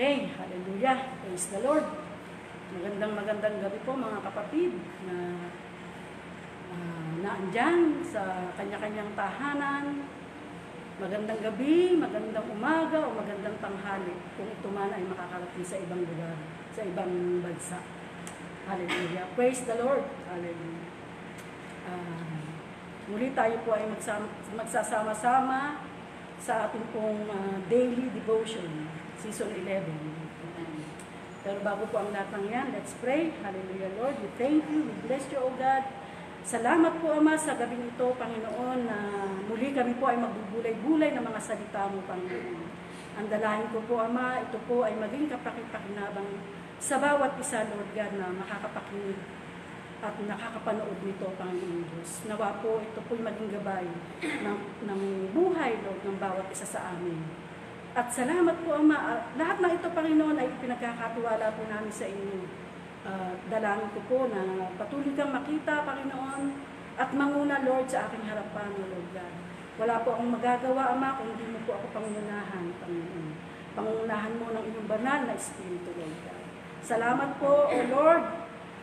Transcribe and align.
Okay, 0.00 0.32
hallelujah. 0.32 1.12
Praise 1.20 1.52
the 1.52 1.60
Lord. 1.60 1.84
Magandang 2.72 3.20
magandang 3.20 3.60
gabi 3.60 3.84
po 3.84 3.92
mga 3.92 4.24
kapatid 4.24 4.72
na 5.04 5.44
uh, 6.72 7.12
naandyan 7.20 8.00
sa 8.00 8.48
kanya-kanyang 8.56 9.12
tahanan. 9.12 10.08
Magandang 11.04 11.44
gabi, 11.44 12.00
magandang 12.00 12.48
umaga 12.48 12.96
o 12.96 13.12
magandang 13.12 13.60
tanghali 13.60 14.16
kung 14.40 14.48
ito 14.48 14.72
man 14.72 14.88
ay 14.88 15.04
makakarating 15.04 15.68
sa 15.68 15.76
ibang 15.76 16.00
lugar, 16.00 16.32
sa 16.72 16.80
ibang 16.80 17.44
bansa. 17.44 17.84
Hallelujah. 18.72 19.28
Praise 19.36 19.68
the 19.68 19.84
Lord. 19.84 20.08
Hallelujah. 20.32 20.88
Uh, 21.84 22.40
muli 23.12 23.36
tayo 23.36 23.60
po 23.68 23.76
ay 23.76 23.84
magsama, 23.84 24.32
magsasama-sama 24.56 25.89
sa 26.40 26.66
ating 26.66 26.88
pong 26.96 27.28
uh, 27.28 27.60
daily 27.68 28.08
devotion, 28.16 28.88
season 29.20 29.52
11. 29.52 29.84
Pero 31.40 31.60
bago 31.64 31.84
po 31.88 32.00
ang 32.00 32.12
lahat 32.12 32.32
ng 32.36 32.46
yan, 32.48 32.66
let's 32.72 32.96
pray. 33.00 33.32
Hallelujah, 33.44 33.92
Lord. 33.96 34.16
We 34.20 34.28
thank 34.36 34.64
you. 34.68 34.88
We 34.88 34.94
bless 35.08 35.24
you, 35.32 35.40
O 35.40 35.52
God. 35.56 35.84
Salamat 36.44 37.00
po, 37.00 37.12
Ama, 37.16 37.36
sa 37.36 37.56
gabi 37.56 37.76
ito, 37.76 38.06
Panginoon, 38.16 38.88
na 38.88 38.98
muli 39.48 39.72
kami 39.76 39.96
po 40.00 40.08
ay 40.08 40.20
magbubulay-bulay 40.20 41.12
ng 41.12 41.24
mga 41.24 41.40
salita 41.40 41.88
mo, 41.92 42.00
Panginoon. 42.08 42.60
Ang 43.20 43.26
dalahin 43.28 43.68
ko 43.72 43.84
po, 43.84 44.00
Ama, 44.00 44.40
ito 44.40 44.56
po 44.64 44.84
ay 44.84 44.96
maging 44.96 45.28
kapakipakinabang 45.32 46.40
sa 46.80 46.96
bawat 46.96 47.36
isa, 47.36 47.68
Lord 47.68 47.92
God, 47.92 48.12
na 48.16 48.32
makakapakinig 48.32 49.20
at 50.00 50.16
nakakapanood 50.16 50.96
nito, 51.04 51.28
Panginoon 51.36 51.84
Diyos. 51.84 52.24
Nawa 52.24 52.56
po, 52.64 52.80
ito 52.80 53.04
po'y 53.04 53.20
maging 53.20 53.52
gabay 53.60 53.84
ng, 54.24 54.58
ng 54.88 55.02
buhay, 55.36 55.76
Lord, 55.84 56.00
ng 56.08 56.16
bawat 56.16 56.48
isa 56.48 56.64
sa 56.64 56.96
amin. 56.96 57.20
At 57.92 58.08
salamat 58.08 58.64
po, 58.64 58.80
Ama. 58.80 59.20
Lahat 59.36 59.60
ng 59.60 59.72
ito, 59.76 59.92
Panginoon, 59.92 60.40
ay 60.40 60.48
pinagkakatiwala 60.56 61.52
po 61.52 61.62
namin 61.68 61.92
sa 61.92 62.08
inyo. 62.08 62.48
Uh, 63.00 63.32
dalangin 63.52 63.92
ko 63.92 64.00
po 64.08 64.18
na 64.32 64.72
patuloy 64.80 65.12
kang 65.12 65.36
makita, 65.36 65.84
Panginoon, 65.84 66.42
at 66.96 67.10
manguna, 67.12 67.60
Lord, 67.60 67.84
sa 67.92 68.08
aking 68.08 68.24
harapan, 68.24 68.72
Lord 68.80 69.08
God. 69.12 69.34
Wala 69.76 70.00
po 70.00 70.16
akong 70.16 70.32
magagawa, 70.32 70.96
Ama, 70.96 71.20
kung 71.20 71.28
hindi 71.28 71.44
mo 71.44 71.60
po 71.68 71.76
ako 71.76 71.86
pangunahan, 71.92 72.64
Panginoon. 72.80 73.28
Pangunahan 73.76 74.32
mo 74.40 74.48
ng 74.48 74.64
iyong 74.64 74.88
banal 74.88 75.28
na 75.28 75.36
Espiritu, 75.36 75.92
Lord 75.92 76.18
God. 76.24 76.44
Salamat 76.80 77.36
po, 77.36 77.68
O 77.68 77.76
Lord, 77.92 78.24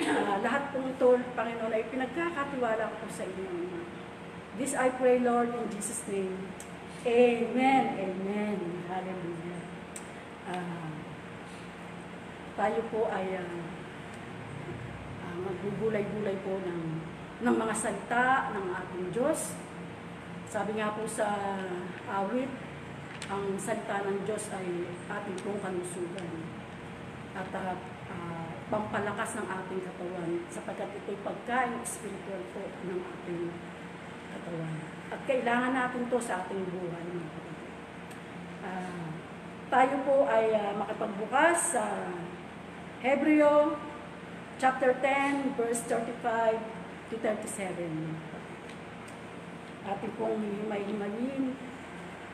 uh, 0.02 0.36
lahat 0.46 0.70
pong 0.74 0.94
ito, 0.94 1.18
Panginoon, 1.34 1.74
ay 1.74 1.84
pinagkakatiwala 1.90 2.86
ko 3.02 3.06
sa 3.10 3.26
inyo. 3.26 3.82
This 4.58 4.74
I 4.74 4.90
pray, 4.98 5.22
Lord, 5.22 5.54
in 5.54 5.66
Jesus' 5.70 6.06
name. 6.10 6.34
Amen. 7.06 7.84
Amen. 7.94 8.58
Hallelujah. 8.90 9.62
Uh, 10.50 10.90
tayo 12.58 12.82
po 12.90 13.06
ay 13.14 13.38
uh, 13.38 13.62
uh, 15.22 15.38
magbubulay-bulay 15.46 16.42
po 16.42 16.58
ng, 16.58 16.82
ng 17.46 17.56
mga 17.56 17.74
salita 17.78 18.50
ng 18.54 18.66
ating 18.74 19.06
Diyos. 19.14 19.54
Sabi 20.50 20.82
nga 20.82 20.98
po 20.98 21.06
sa 21.06 21.38
awit, 22.10 22.50
ang 23.30 23.60
salita 23.62 24.02
ng 24.10 24.26
Diyos 24.26 24.50
ay 24.58 24.90
ating 25.06 25.38
pong 25.46 25.62
kanusugan. 25.62 26.34
At 27.38 27.54
uh, 27.54 27.78
pampalakas 28.68 29.40
ng 29.40 29.48
ating 29.48 29.80
katawan 29.80 30.32
sapagkat 30.52 30.92
ito'y 31.00 31.20
pagkain 31.24 31.80
spiritual 31.88 32.44
po 32.52 32.68
ng 32.84 33.00
ating 33.00 33.48
katawan. 34.36 34.76
At 35.08 35.20
kailangan 35.24 35.72
natin 35.72 36.12
to 36.12 36.20
sa 36.20 36.44
ating 36.44 36.68
buhay. 36.68 37.08
Uh, 38.68 39.08
tayo 39.72 39.96
po 40.04 40.28
ay 40.28 40.52
uh, 40.52 40.76
makipagbukas 40.76 41.80
sa 41.80 41.84
uh, 41.88 42.20
Hebreo 43.00 43.80
chapter 44.60 44.92
10 45.00 45.56
verse 45.56 45.88
35 45.88 46.60
to 47.08 47.16
37. 47.24 47.88
Ating 49.88 50.14
pong 50.20 50.44
himay-himayin 50.44 51.56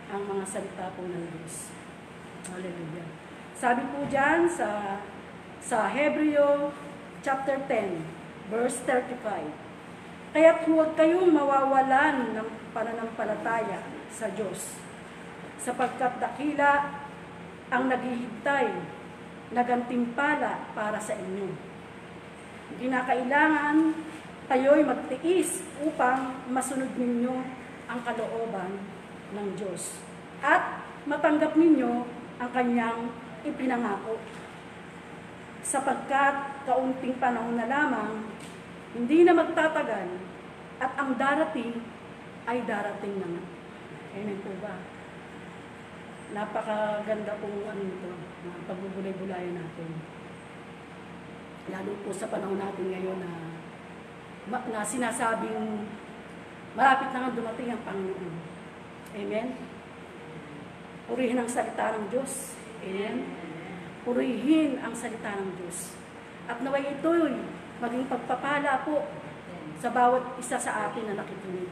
ang 0.09 0.21
mga 0.25 0.45
salita 0.50 0.89
po 0.97 1.05
ng 1.05 1.25
Diyos. 1.29 1.69
Hallelujah. 2.50 3.07
Sabi 3.53 3.85
po 3.94 4.01
dyan 4.09 4.50
sa 4.50 4.97
sa 5.63 5.88
Hebreo 5.88 6.75
chapter 7.24 7.56
10, 7.72 8.51
verse 8.51 8.84
35. 8.84 10.35
Kaya't 10.35 10.68
huwag 10.68 10.91
kayong 11.00 11.31
mawawalan 11.31 12.35
ng 12.35 12.50
pananampalataya 12.75 13.79
sa 14.12 14.28
Diyos, 14.35 14.75
sapagkat 15.63 16.19
dakila 16.19 17.00
ang 17.72 17.88
naghihintay 17.88 18.68
na 19.56 19.62
gantimpala 19.63 20.68
para 20.75 21.00
sa 21.00 21.16
inyo. 21.16 21.47
Ginakailangan 22.84 23.95
kayo'y 24.51 24.84
magtiis 24.84 25.63
upang 25.80 26.44
masunod 26.51 26.91
ninyo 27.00 27.40
ang 27.88 28.03
kalooban 28.03 28.84
ng 29.31 29.47
Diyos 29.56 30.03
at 30.44 30.84
matanggap 31.07 31.56
ninyo 31.56 32.03
ang 32.41 32.50
kanyang 32.51 33.07
ipinangako 33.47 34.19
sapagkat 35.63 36.68
kaunting 36.68 37.16
panahon 37.18 37.56
na 37.56 37.72
lamang, 37.72 38.28
hindi 38.94 39.24
na 39.24 39.34
magtatagal, 39.34 40.07
at 40.78 40.91
ang 41.00 41.16
darating 41.16 41.79
ay 42.44 42.68
darating 42.68 43.16
na 43.24 43.28
nga. 43.31 43.44
Amen 44.19 44.40
po 44.44 44.51
ba? 44.59 44.75
Napakaganda 46.35 47.40
pong 47.40 47.63
ano 47.63 47.81
ito, 47.81 48.12
pagbubulay-bulayan 48.68 49.56
natin. 49.56 49.90
Lalo 51.72 51.91
po 52.03 52.12
sa 52.12 52.28
panahon 52.28 52.59
natin 52.59 52.91
ngayon 52.91 53.24
na, 53.24 53.31
na 54.51 54.84
sinasabing 54.84 55.88
malapit 56.75 57.09
na 57.16 57.19
nga 57.24 57.38
dumating 57.38 57.72
ang 57.72 57.84
Panginoon. 57.88 58.35
Amen? 59.13 59.47
Purihin 61.07 61.40
ang 61.40 61.47
salita 61.47 61.95
ng 61.95 62.12
Diyos. 62.12 62.59
Amen? 62.84 63.16
Purihin 64.03 64.79
ang 64.83 64.91
salita 64.91 65.39
ng 65.39 65.51
Diyos. 65.59 65.95
At 66.47 66.59
naway 66.59 66.99
ito'y 66.99 67.39
maging 67.79 68.05
pagpapala 68.11 68.83
po 68.83 69.07
sa 69.79 69.89
bawat 69.91 70.39
isa 70.39 70.59
sa 70.59 70.87
atin 70.87 71.11
na 71.11 71.19
nakikinig. 71.19 71.71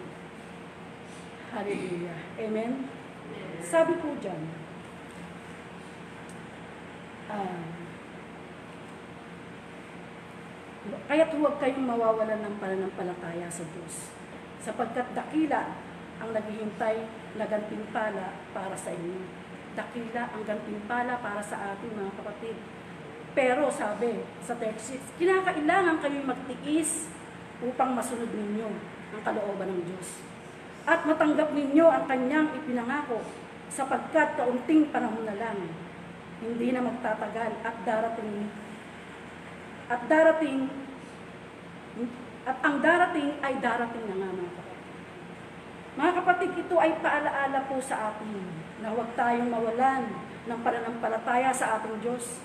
Hallelujah. 1.51 2.19
Amen? 2.39 2.87
Sabi 3.59 3.99
po 3.99 4.15
dyan, 4.23 4.41
uh, 7.27 7.63
kaya't 11.11 11.31
huwag 11.35 11.55
kayong 11.59 11.87
mawawalan 11.87 12.39
ng 12.39 12.55
pananampalataya 12.57 13.51
sa 13.51 13.67
Diyos, 13.75 14.15
sapagkat 14.63 15.11
dakila 15.11 15.75
ang 16.23 16.31
naghihintay 16.31 17.03
na 17.35 17.45
gantimpala 17.47 18.39
para 18.55 18.75
sa 18.79 18.95
inyo 18.95 19.40
dakila 19.73 20.23
ang 20.31 20.43
gantimpala 20.43 21.19
para 21.19 21.41
sa 21.43 21.75
ating 21.75 21.93
mga 21.95 22.11
kapatid. 22.19 22.57
Pero 23.31 23.71
sabi 23.71 24.23
sa 24.43 24.59
36, 24.59 25.15
kinakailangan 25.15 26.03
kayo 26.03 26.19
magtiis 26.27 27.07
upang 27.63 27.95
masunod 27.95 28.27
ninyo 28.27 28.67
ang 29.15 29.21
kalooban 29.23 29.71
ng 29.71 29.81
Diyos. 29.87 30.19
At 30.83 31.07
matanggap 31.07 31.53
ninyo 31.55 31.85
ang 31.87 32.09
kanyang 32.09 32.51
ipinangako 32.57 33.23
sapagkat 33.71 34.35
kaunting 34.35 34.91
panahon 34.91 35.23
na 35.23 35.37
lang, 35.39 35.57
hindi 36.41 36.73
na 36.73 36.81
magtatagal 36.83 37.51
at 37.61 37.75
darating 37.85 38.49
at 39.91 40.01
darating 40.07 40.71
at 42.41 42.57
ang 42.65 42.81
darating 42.81 43.37
ay 43.45 43.53
darating 43.61 44.05
na 44.09 44.15
nga 44.17 44.29
mga 44.33 44.51
kapatid. 44.57 44.70
Mga 45.91 46.11
kapatid, 46.23 46.51
ito 46.55 46.75
ay 46.79 46.95
paalaala 47.03 47.67
po 47.67 47.75
sa 47.83 48.15
atin 48.15 48.47
na 48.79 48.95
huwag 48.95 49.11
tayong 49.11 49.51
mawalan 49.51 50.07
ng 50.47 50.59
pananampalataya 50.63 51.51
sa 51.51 51.79
ating 51.79 51.99
Diyos 51.99 52.39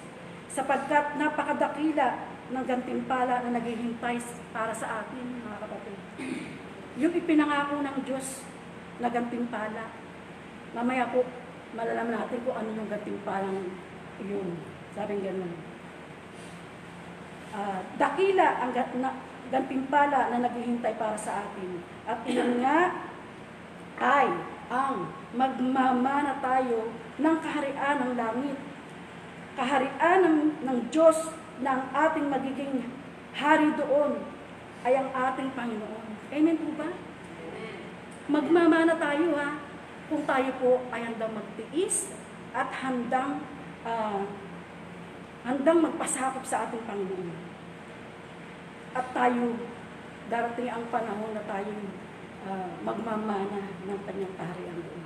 sapagkat 0.51 1.15
napakadakila 1.15 2.27
ng 2.51 2.65
gantimpala 2.67 3.47
na 3.47 3.55
naghihintay 3.55 4.19
para 4.51 4.75
sa 4.75 5.03
atin, 5.03 5.47
mga 5.47 5.59
kapatid. 5.63 5.99
Yung 6.99 7.15
ipinangako 7.15 7.87
ng 7.87 7.99
Diyos 8.03 8.43
na 8.99 9.07
gantimpala. 9.15 9.95
Mamaya 10.75 11.07
po, 11.15 11.23
malalaman 11.79 12.19
natin 12.19 12.43
kung 12.43 12.57
ano 12.57 12.71
yung 12.75 12.91
gantimpalang 12.91 13.63
yun. 14.27 14.59
Sabing 14.97 15.23
ganun. 15.23 15.55
Uh, 17.55 17.81
dakila 17.95 18.49
ang 18.59 18.73
gantimpala 19.55 20.35
na 20.35 20.43
naghihintay 20.43 20.99
para 20.99 21.15
sa 21.15 21.47
atin. 21.47 21.79
At 22.09 22.27
iyon 22.27 22.59
nga, 22.65 23.06
ay 24.01 24.29
ang 24.67 25.09
magmamana 25.33 26.43
tayo 26.43 26.91
ng 27.17 27.37
kaharian 27.41 27.97
ng 28.03 28.13
langit. 28.19 28.59
Kaharian 29.57 30.21
ng, 30.27 30.39
ng 30.69 30.79
Diyos 30.93 31.33
na 31.65 31.81
ang 31.81 31.85
ating 31.95 32.27
magiging 32.29 32.85
hari 33.33 33.73
doon 33.79 34.21
ay 34.85 35.01
ang 35.01 35.09
ating 35.13 35.49
Panginoon. 35.57 36.07
Amen 36.29 36.57
po 36.61 36.69
ba? 36.77 36.91
Magmamana 38.27 38.99
tayo 38.99 39.39
ha, 39.39 39.57
kung 40.11 40.23
tayo 40.27 40.51
po 40.59 40.83
ay 40.91 41.01
handang 41.07 41.33
magtiis 41.35 42.11
at 42.51 42.69
handang 42.83 43.39
uh, 43.87 44.23
handang 45.47 45.79
magpasakop 45.79 46.43
sa 46.43 46.67
ating 46.67 46.83
Panginoon. 46.85 47.31
At 48.97 49.15
tayo, 49.15 49.55
darating 50.27 50.69
ang 50.75 50.85
panahon 50.91 51.33
na 51.39 51.45
tayo 51.47 51.71
magmamana 52.83 53.61
ng 53.87 54.01
kanyang 54.07 54.35
kaharian 54.39 54.79
doon. 54.83 55.05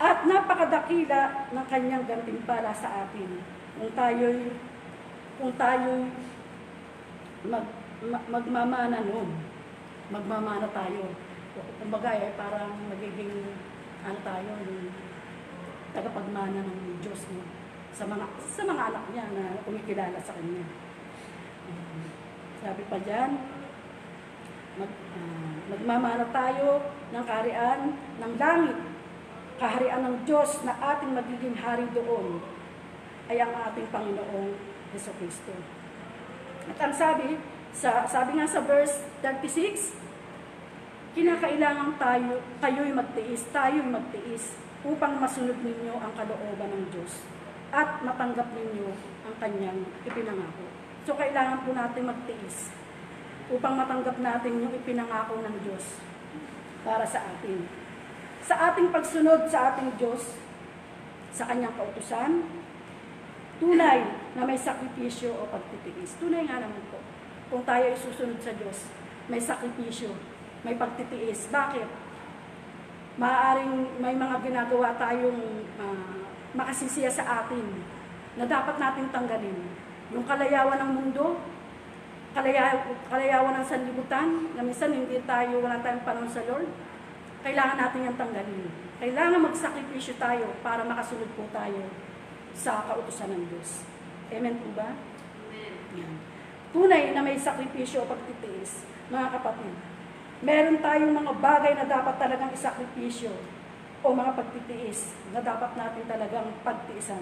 At 0.00 0.24
napakadakila 0.24 1.52
ng 1.52 1.66
kanyang 1.68 2.04
gantimpala 2.08 2.72
sa 2.72 3.04
atin 3.04 3.44
kung 3.76 3.92
tayo'y 3.92 4.48
kung 5.36 5.52
tayo'y 5.56 6.08
mag, 7.48 7.66
mag, 8.04 8.24
magmamana 8.28 9.04
noon. 9.04 9.30
Magmamana 10.08 10.66
tayo. 10.72 11.12
Kumbaga 11.80 12.16
ay 12.16 12.32
parang 12.34 12.72
magiging 12.88 13.52
ano 14.00 14.18
tayo, 14.24 14.50
yung 14.64 14.88
tagapagmana 15.92 16.64
ng 16.64 16.80
Diyos 17.04 17.28
mo 17.36 17.44
sa 17.90 18.08
mga 18.08 18.24
sa 18.40 18.62
mga 18.64 18.82
anak 18.94 19.04
niya 19.12 19.26
na 19.36 19.44
kumikilala 19.66 20.18
sa 20.22 20.32
kanya. 20.32 20.64
Uh, 21.68 22.08
sabi 22.64 22.82
pa 22.88 22.96
diyan, 23.02 23.30
mag, 24.80 24.92
uh, 24.92 25.56
magmamana 25.76 26.24
tayo 26.32 26.80
ng 27.12 27.24
kaharian 27.24 27.80
ng 27.94 28.32
langit. 28.40 28.78
Kaharian 29.60 30.02
ng 30.08 30.16
Diyos 30.24 30.64
na 30.64 30.72
ating 30.72 31.12
magiging 31.12 31.56
hari 31.60 31.84
doon 31.92 32.40
ay 33.28 33.44
ang 33.44 33.52
ating 33.70 33.86
Panginoong 33.92 34.56
Heso 34.96 35.12
Kristo. 35.20 35.52
At 36.66 36.78
ang 36.80 36.94
sabi, 36.96 37.36
sa, 37.70 38.08
sabi 38.08 38.40
nga 38.40 38.48
sa 38.48 38.64
verse 38.64 39.04
36, 39.22 39.94
kinakailangan 41.14 42.00
tayo, 42.00 42.40
kayo'y 42.58 42.90
magtiis, 42.90 43.46
tayo'y 43.52 43.86
magtiis 43.86 44.56
upang 44.80 45.20
masunod 45.20 45.60
ninyo 45.60 45.92
ang 46.00 46.12
kalooban 46.16 46.72
ng 46.72 46.84
Diyos 46.88 47.20
at 47.70 48.02
matanggap 48.02 48.48
ninyo 48.50 48.88
ang 49.28 49.34
kanyang 49.38 49.80
ipinangako. 50.02 50.66
So, 51.04 51.14
kailangan 51.14 51.62
po 51.62 51.70
natin 51.76 52.08
magtiis 52.08 52.79
upang 53.50 53.74
matanggap 53.74 54.16
natin 54.22 54.62
yung 54.62 54.72
ipinangako 54.72 55.42
ng 55.42 55.56
Diyos 55.66 55.98
para 56.86 57.02
sa 57.02 57.18
atin. 57.26 57.66
Sa 58.46 58.54
ating 58.72 58.94
pagsunod 58.94 59.50
sa 59.50 59.74
ating 59.74 59.94
Diyos, 59.98 60.38
sa 61.30 61.46
kanyang 61.46 61.74
kautusan, 61.74 62.46
tunay 63.62 64.02
na 64.34 64.42
may 64.46 64.58
sakripisyo 64.58 65.34
o 65.34 65.46
pagtitiis. 65.50 66.18
Tunay 66.18 66.46
nga 66.46 66.62
naman 66.62 66.82
po. 66.90 66.98
Kung 67.50 67.62
tayo 67.66 67.90
ay 67.90 67.98
susunod 67.98 68.38
sa 68.40 68.54
Diyos, 68.54 68.86
may 69.26 69.42
sakripisyo, 69.42 70.14
may 70.62 70.74
pagtitiis. 70.74 71.50
Bakit? 71.50 71.86
Maaaring 73.20 74.00
may 74.00 74.14
mga 74.16 74.40
ginagawa 74.40 74.96
tayong 74.96 75.66
uh, 75.76 76.24
makasisiya 76.56 77.10
sa 77.10 77.44
atin 77.44 77.62
na 78.38 78.46
dapat 78.46 78.78
natin 78.78 79.10
tanggalin. 79.10 79.58
Yung 80.10 80.24
kalayawan 80.26 80.78
ng 80.80 80.92
mundo, 80.94 81.38
kalaya, 82.32 82.84
kalayawan 83.10 83.60
ng 83.60 83.66
sanlibutan, 83.66 84.28
na 84.54 84.62
minsan 84.62 84.94
hindi 84.94 85.18
tayo, 85.24 85.62
wala 85.62 85.82
tayong 85.82 86.06
panahon 86.06 86.30
sa 86.30 86.44
Lord, 86.46 86.68
kailangan 87.40 87.78
natin 87.78 88.06
yung 88.06 88.18
tanggalin. 88.18 88.68
Kailangan 89.00 89.46
magsakripisyo 89.48 90.20
tayo 90.20 90.52
para 90.60 90.84
makasunod 90.84 91.30
po 91.34 91.48
tayo 91.50 91.88
sa 92.52 92.84
kautusan 92.84 93.32
ng 93.32 93.44
Diyos. 93.48 93.88
Amen 94.30 94.60
po 94.60 94.68
ba? 94.76 94.92
Amen. 94.92 95.74
Yan. 95.96 96.14
Tunay 96.70 97.16
na 97.16 97.24
may 97.24 97.40
sakripisyo 97.40 98.04
o 98.04 98.10
pagtitiis, 98.10 98.84
mga 99.10 99.40
kapatid 99.40 99.74
meron 100.40 100.80
tayong 100.80 101.12
mga 101.12 101.32
bagay 101.36 101.72
na 101.76 101.84
dapat 101.84 102.16
talagang 102.16 102.52
isakripisyo 102.52 103.32
o 104.00 104.06
mga 104.16 104.32
pagtitiis 104.32 105.12
na 105.36 105.44
dapat 105.44 105.76
natin 105.76 106.04
talagang 106.08 106.48
pagtiisan 106.64 107.20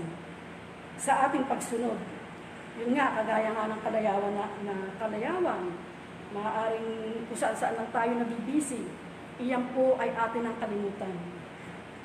sa 0.95 1.27
ating 1.27 1.47
pagsunod. 1.51 1.99
Yun 2.79 2.95
nga, 2.95 3.19
kagaya 3.19 3.51
nga 3.51 3.71
ng 3.71 3.83
kalayawan 3.83 4.33
na, 4.39 4.47
na 4.63 4.75
kalayawan, 5.03 5.63
maaaring 6.31 7.25
kung 7.27 7.39
saan 7.39 7.57
saan 7.59 7.75
lang 7.75 7.91
tayo 7.91 8.15
nabibisi, 8.15 8.87
iyan 9.43 9.75
po 9.75 9.99
ay 9.99 10.15
atin 10.15 10.47
ang 10.47 10.57
kalimutan. 10.63 11.15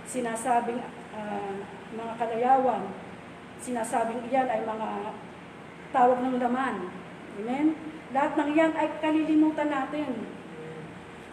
Sinasabing 0.09 0.81
uh, 1.13 1.53
mga 1.93 2.13
kalayawan, 2.17 2.89
sinasabing 3.61 4.25
iyan 4.33 4.49
ay 4.49 4.65
mga 4.65 4.89
tawag 5.93 6.19
ng 6.25 6.41
laman. 6.41 6.89
Amen? 7.37 7.77
Lahat 8.13 8.33
ng 8.37 8.49
iyan 8.53 8.73
ay 8.73 8.87
kalilimutan 8.97 9.69
natin 9.69 10.09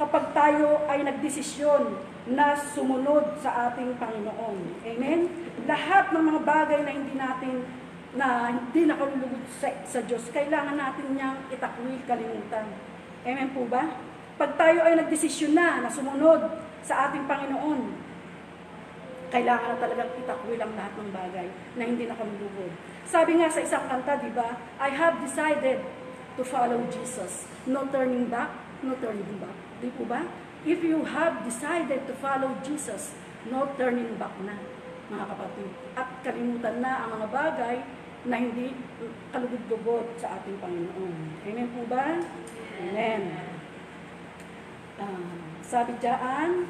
kapag 0.01 0.33
tayo 0.33 0.85
ay 0.89 1.05
nagdesisyon 1.05 1.93
na 2.33 2.57
sumunod 2.57 3.37
sa 3.41 3.69
ating 3.69 3.97
Panginoon. 4.01 4.85
Amen? 4.85 5.29
Lahat 5.69 6.13
ng 6.13 6.25
mga 6.25 6.41
bagay 6.45 6.81
na 6.85 6.93
hindi 6.93 7.17
natin 7.17 7.65
na 8.15 8.51
hindi 8.51 8.91
nakalulugod 8.91 9.47
sa, 9.55 9.71
sa 9.87 10.01
Diyos, 10.03 10.27
kailangan 10.35 10.75
natin 10.75 11.15
niyang 11.15 11.39
itakwil, 11.47 12.01
kalimutan. 12.11 12.67
Amen 13.23 13.51
po 13.55 13.69
ba? 13.71 13.87
Pag 14.35 14.57
tayo 14.59 14.83
ay 14.83 14.99
nagdesisyon 14.99 15.55
na 15.55 15.85
na 15.85 15.91
sumunod 15.93 16.43
sa 16.83 17.07
ating 17.07 17.29
Panginoon, 17.31 18.11
kailangan 19.31 19.77
na 19.77 19.79
talagang 19.79 20.11
itakwil 20.19 20.59
ang 20.59 20.73
lahat 20.75 20.95
ng 20.99 21.11
bagay 21.15 21.49
na 21.79 21.83
hindi 21.87 22.11
nakalulugod. 22.11 22.73
Sabi 23.07 23.39
nga 23.39 23.47
sa 23.47 23.63
isang 23.63 23.87
kanta, 23.87 24.19
di 24.19 24.33
ba? 24.35 24.59
I 24.83 24.91
have 24.91 25.23
decided 25.23 25.87
to 26.35 26.43
follow 26.43 26.83
Jesus. 26.91 27.47
No 27.69 27.87
turning 27.95 28.27
back, 28.27 28.51
no 28.83 28.99
turning 28.99 29.39
back. 29.39 29.55
Di 29.79 29.93
po 29.95 30.03
ba? 30.09 30.27
If 30.67 30.83
you 30.83 31.07
have 31.07 31.47
decided 31.47 32.11
to 32.11 32.15
follow 32.19 32.59
Jesus, 32.67 33.15
no 33.47 33.71
turning 33.79 34.19
back 34.19 34.35
na, 34.43 34.59
mga 35.15 35.25
kapatid. 35.31 35.71
At 35.95 36.09
kalimutan 36.27 36.83
na 36.83 37.07
ang 37.07 37.23
mga 37.23 37.29
bagay 37.31 37.77
na 38.29 38.37
hindi 38.37 38.77
kalugod-lugod 39.33 40.21
sa 40.21 40.37
ating 40.41 40.61
Panginoon. 40.61 41.15
Amen 41.49 41.69
po 41.73 41.89
ba? 41.89 42.21
Amen. 42.81 43.23
Uh, 45.01 45.41
sabi 45.65 45.97
dyan, 46.03 46.69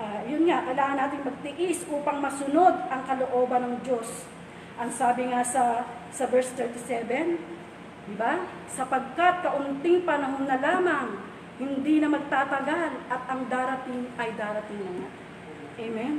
uh, 0.00 0.20
yun 0.24 0.48
nga, 0.48 0.64
kailangan 0.64 0.96
natin 0.96 1.20
magtiis 1.28 1.84
upang 1.90 2.24
masunod 2.24 2.88
ang 2.88 3.02
kalooban 3.04 3.68
ng 3.68 3.76
Diyos. 3.84 4.24
Ang 4.80 4.88
sabi 4.88 5.28
nga 5.28 5.44
sa, 5.44 5.84
sa 6.08 6.24
verse 6.32 6.56
37, 6.56 7.36
di 8.08 8.14
ba? 8.16 8.48
Sapagkat 8.72 9.44
kaunting 9.44 10.08
panahon 10.08 10.48
na 10.48 10.56
lamang 10.56 11.20
hindi 11.60 12.00
na 12.00 12.08
magtatagal 12.08 12.90
at 13.12 13.22
ang 13.28 13.46
darating 13.46 14.08
ay 14.16 14.32
darating 14.34 14.80
na 14.80 14.92
nga. 15.04 15.10
Amen? 15.78 16.14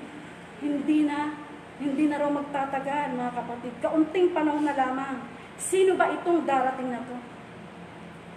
Hindi 0.62 1.00
na, 1.10 1.34
hindi 1.82 2.06
na 2.06 2.22
raw 2.22 2.30
magtatagal, 2.30 3.18
mga 3.18 3.34
kapatid. 3.34 3.74
Kaunting 3.82 4.30
panahon 4.36 4.66
na 4.66 4.78
lamang. 4.78 5.26
Sino 5.58 5.98
ba 5.98 6.14
itong 6.14 6.46
darating 6.46 6.94
na 6.94 7.02
to? 7.02 7.18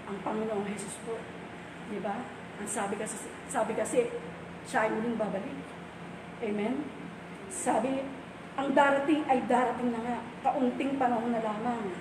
Ang 0.08 0.18
Panginoong 0.24 0.64
Jesus 0.72 0.96
po. 1.04 1.20
Di 1.92 2.00
ba? 2.00 2.16
Ang 2.56 2.68
sabi 2.68 2.96
kasi, 2.96 3.28
sabi 3.50 3.76
kasi, 3.76 4.08
siya 4.64 4.88
ay 4.88 4.90
muling 4.96 5.20
babalik. 5.20 5.60
Amen? 6.40 6.84
Sabi, 7.52 8.00
ang 8.56 8.72
darating 8.72 9.20
ay 9.28 9.44
darating 9.44 9.92
na 9.92 10.00
nga. 10.00 10.18
Kaunting 10.40 10.96
panahon 10.96 11.32
na 11.32 11.44
lamang. 11.44 11.92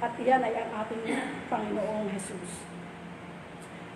At 0.00 0.16
iyan 0.16 0.40
ay 0.40 0.54
ang 0.56 0.70
ating 0.80 1.04
Panginoong 1.52 2.08
Jesus. 2.16 2.64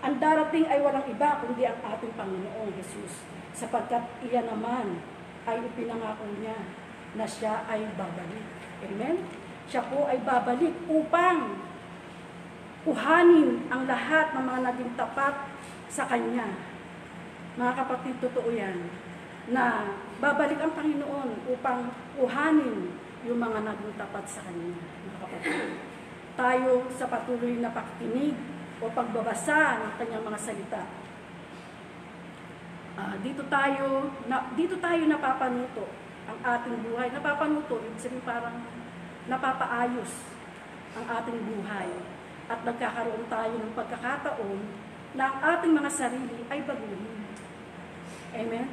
Ang 0.04 0.20
darating 0.20 0.68
ay 0.68 0.84
walang 0.84 1.08
iba 1.08 1.40
kundi 1.40 1.64
ang 1.64 1.80
ating 1.80 2.12
Panginoong 2.12 2.76
Jesus 2.76 3.24
sapagkat 3.56 4.04
iyan 4.20 4.44
naman 4.44 5.00
ay 5.44 5.56
ipinangako 5.60 6.24
niya 6.40 6.58
na 7.14 7.24
siya 7.28 7.62
ay 7.70 7.86
babalik. 7.94 8.44
Amen? 8.84 9.16
Siya 9.70 9.86
po 9.88 10.04
ay 10.08 10.20
babalik 10.20 10.74
upang 10.90 11.56
kuhanin 12.84 13.64
ang 13.72 13.88
lahat 13.88 14.36
ng 14.36 14.44
mga 14.44 14.60
naging 14.72 14.92
tapat 14.98 15.34
sa 15.88 16.04
Kanya. 16.04 16.52
Mga 17.56 17.72
kapatid, 17.80 18.14
totoo 18.20 18.50
yan 18.52 18.76
na 19.44 19.92
babalik 20.20 20.56
ang 20.60 20.72
Panginoon 20.72 21.48
upang 21.52 21.92
kuhanin 22.16 22.92
yung 23.24 23.40
mga 23.40 23.64
naging 23.64 23.94
tapat 23.96 24.24
sa 24.28 24.44
Kanya. 24.44 24.76
Mga 24.76 25.16
kapatid, 25.22 25.68
tayo 26.34 26.70
sa 26.92 27.06
patuloy 27.08 27.62
na 27.62 27.70
pakikinig 27.72 28.36
o 28.82 28.90
pagbabasa 28.90 29.80
ng 29.80 29.92
kanyang 29.96 30.26
mga 30.26 30.40
salita. 30.40 30.82
Uh, 32.94 33.14
dito 33.22 33.42
tayo 33.50 34.14
na, 34.30 34.50
dito 34.54 34.78
tayo 34.78 35.02
napapanuto 35.10 35.90
ang 36.30 36.38
ating 36.40 36.76
buhay. 36.86 37.10
Napapanuto, 37.10 37.82
ibig 37.82 38.00
sabihin 38.00 38.22
parang 38.22 38.62
napapaayos 39.26 40.12
ang 40.94 41.04
ating 41.22 41.38
buhay. 41.42 41.90
At 42.46 42.60
nagkakaroon 42.62 43.24
tayo 43.26 43.54
ng 43.58 43.72
pagkakataon 43.74 44.60
na 45.18 45.22
ang 45.30 45.36
ating 45.58 45.72
mga 45.74 45.90
sarili 45.90 46.38
ay 46.48 46.60
baguhin. 46.62 47.02
Amen? 48.34 48.68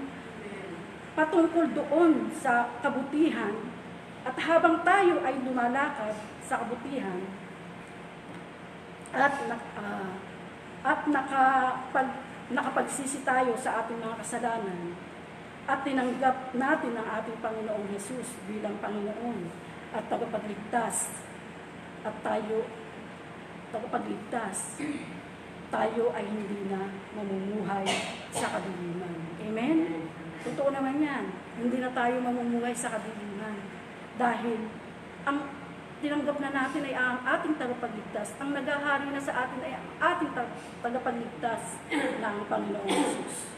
Patungkol 1.11 1.75
doon 1.75 2.31
sa 2.39 2.71
kabutihan 2.79 3.51
at 4.21 4.37
habang 4.37 4.85
tayo 4.85 5.19
ay 5.25 5.33
lumalakad 5.43 6.13
sa 6.45 6.61
kabutihan, 6.61 7.19
at 9.11 9.33
uh, 9.75 10.09
at 10.81 10.99
nakapag, 11.09 12.09
nakapagsisi 12.51 13.23
tayo 13.23 13.55
sa 13.55 13.83
ating 13.83 13.99
mga 13.99 14.15
kasalanan 14.19 14.95
at 15.69 15.87
tinanggap 15.87 16.51
natin 16.57 16.93
ang 16.99 17.07
ating 17.21 17.37
Panginoong 17.39 17.87
Jesus 17.95 18.35
bilang 18.49 18.75
Panginoon 18.81 19.47
at 19.95 20.03
tagapagligtas. 20.09 21.23
At 22.01 22.15
tayo, 22.25 22.65
tagapagligtas, 23.69 24.81
tayo 25.69 26.03
ay 26.17 26.25
hindi 26.25 26.65
na 26.65 26.89
mamumuhay 27.13 27.87
sa 28.33 28.57
kadiliman. 28.57 29.15
Amen? 29.37 29.77
Totoo 30.41 30.73
naman 30.73 30.97
yan. 30.97 31.29
Hindi 31.61 31.77
na 31.77 31.93
tayo 31.93 32.17
mamumuhay 32.19 32.73
sa 32.73 32.97
kadiliman. 32.97 33.61
Dahil 34.17 34.65
ang 35.29 35.60
tinanggap 36.01 36.37
na 36.41 36.49
natin 36.49 36.81
ay 36.81 36.95
ang 36.97 37.21
ating 37.21 37.55
tagapagligtas. 37.61 38.33
Ang 38.41 38.57
naghahari 38.57 39.13
na 39.13 39.21
sa 39.21 39.45
atin 39.45 39.61
ay 39.61 39.77
ang 39.77 39.87
ating 40.01 40.33
tag- 40.33 40.57
tagapagligtas 40.81 41.77
ang 42.25 42.37
Panginoong 42.49 42.89
Jesus. 42.89 43.53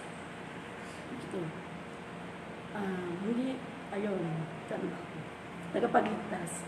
Ito. 1.15 1.39
Ah, 2.75 3.09
hindi, 3.23 3.55
ayun, 3.95 4.43
saan 4.67 4.91
ba? 4.91 4.99
Tagapagligtas. 5.71 6.67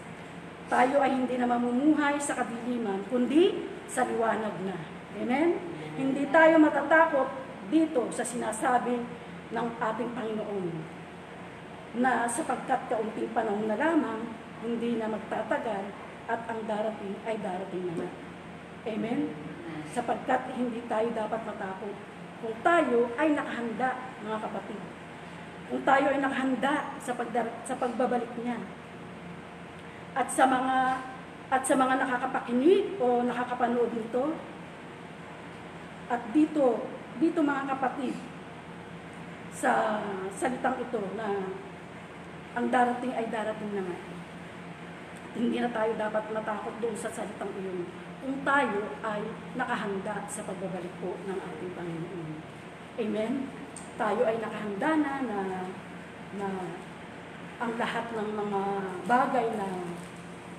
Tayo 0.65 0.98
ay 1.03 1.12
hindi 1.13 1.36
na 1.38 1.46
mamumuhay 1.46 2.17
sa 2.17 2.39
kadiliman, 2.39 3.05
kundi 3.12 3.67
sa 3.86 4.08
liwanag 4.08 4.55
na. 4.65 4.79
Amen? 5.20 5.60
Hindi 6.00 6.25
tayo 6.34 6.58
matatakot 6.58 7.29
dito 7.70 8.10
sa 8.10 8.24
sinasabi 8.25 9.03
ng 9.53 9.67
ating 9.77 10.10
Panginoon 10.15 10.67
na 11.96 12.27
sapagkat 12.27 12.91
kaunting 12.91 13.32
panahon 13.32 13.70
na 13.70 13.77
lamang, 13.79 14.45
hindi 14.65 14.98
na 14.98 15.13
magtatagal 15.13 15.84
at 16.25 16.41
ang 16.50 16.62
darating 16.65 17.13
ay 17.29 17.38
darating 17.38 17.84
na 17.86 17.93
nga. 18.01 18.10
Amen? 18.89 19.19
Sapagkat 19.93 20.57
hindi 20.57 20.81
tayo 20.89 21.07
dapat 21.13 21.41
matakot. 21.45 21.95
Kung 22.41 22.55
tayo 22.65 23.13
ay 23.15 23.38
nakahanda, 23.38 23.89
mga 24.25 24.39
kapatid. 24.41 24.81
Kung 25.69 25.81
tayo 25.81 26.05
ay 26.13 26.19
nakahanda 26.22 26.74
sa, 27.01 27.13
pagdar- 27.13 27.57
sa 27.65 27.77
pagbabalik 27.77 28.29
niya. 28.41 28.57
At 30.17 30.29
sa 30.29 30.50
mga 30.50 30.77
at 31.45 31.62
sa 31.62 31.77
mga 31.77 32.01
nakakapakinig 32.01 32.98
o 32.98 33.22
nakakapanood 33.22 33.93
nito, 33.93 34.34
at 36.10 36.22
dito, 36.34 36.89
dito 37.22 37.39
mga 37.45 37.69
kapatid, 37.69 38.17
sa 39.53 40.01
salitang 40.34 40.81
ito 40.81 41.01
na 41.13 41.53
ang 42.57 42.67
darating 42.74 43.13
ay 43.13 43.29
darating 43.29 43.72
na 43.77 43.84
nga. 43.86 43.98
Hindi 45.36 45.60
na 45.60 45.68
tayo 45.75 45.92
dapat 46.00 46.32
matakot 46.32 46.75
doon 46.80 46.96
sa 46.96 47.12
salitang 47.12 47.51
iyon 47.60 47.84
kung 48.24 48.39
tayo 48.42 48.96
ay 49.04 49.22
nakahanda 49.60 50.24
sa 50.32 50.42
pagbabalik 50.48 50.96
po 51.04 51.13
ng 51.27 51.38
ating 51.38 51.72
Panginoon. 51.75 52.32
Amen? 52.96 53.34
Tayo 54.00 54.22
ay 54.24 54.39
nakahanda 54.39 54.89
na 54.96 55.13
na, 55.27 55.39
na 56.39 56.48
ang 57.60 57.72
lahat 57.75 58.06
ng 58.15 58.30
mga 58.32 58.62
bagay 59.06 59.48
na 59.60 59.68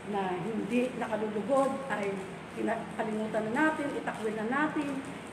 na 0.07 0.23
hindi 0.39 0.95
nakalulugod 1.01 1.73
ay 1.91 2.15
kalimutan 2.97 3.51
na 3.51 3.53
natin, 3.53 3.87
itakwil 3.97 4.33
na 4.39 4.47
natin, 4.49 4.89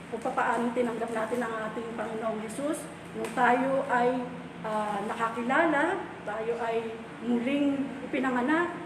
kung 0.09 0.21
paano 0.21 0.69
tinanggap 0.75 1.11
natin 1.13 1.39
ang 1.41 1.53
ating 1.71 1.87
Panginoong 1.95 2.41
Yesus. 2.43 2.83
Nung 3.15 3.31
tayo 3.37 3.85
ay 3.87 4.21
ah, 4.65 4.99
nakakilala, 5.07 6.01
tayo 6.25 6.53
ay 6.61 6.97
muling 7.23 7.85
ipinanganak, 8.09 8.82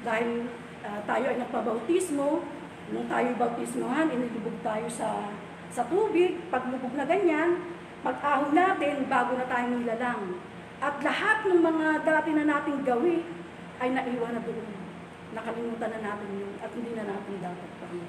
dahil 0.00 0.48
ah, 0.84 1.00
tayo 1.04 1.24
ay 1.28 1.38
nagpabautismo, 1.40 2.44
nung 2.90 3.06
tayo 3.06 3.28
bautismohan, 3.38 4.10
inilubog 4.10 4.56
tayo 4.64 4.86
sa, 4.90 5.30
sa 5.70 5.86
tubig, 5.86 6.40
paglubog 6.50 6.92
na 6.96 7.06
ganyan, 7.06 7.62
pag-ahon 8.00 8.56
natin, 8.56 9.06
bago 9.06 9.36
na 9.36 9.46
tayo 9.46 9.66
nilalang. 9.70 10.40
At 10.80 10.96
lahat 11.04 11.44
ng 11.44 11.60
mga 11.60 11.86
dati 12.08 12.30
na 12.32 12.48
nating 12.48 12.80
gawi 12.82 13.20
ay 13.84 13.92
naiwan 13.92 14.32
na 14.32 14.40
doon. 14.40 14.80
Nakalimutan 15.36 15.90
na 15.94 16.00
natin 16.00 16.28
yun 16.34 16.52
at 16.58 16.70
hindi 16.72 16.92
na 16.96 17.04
natin 17.06 17.34
dapat 17.38 17.70
pang 17.78 18.00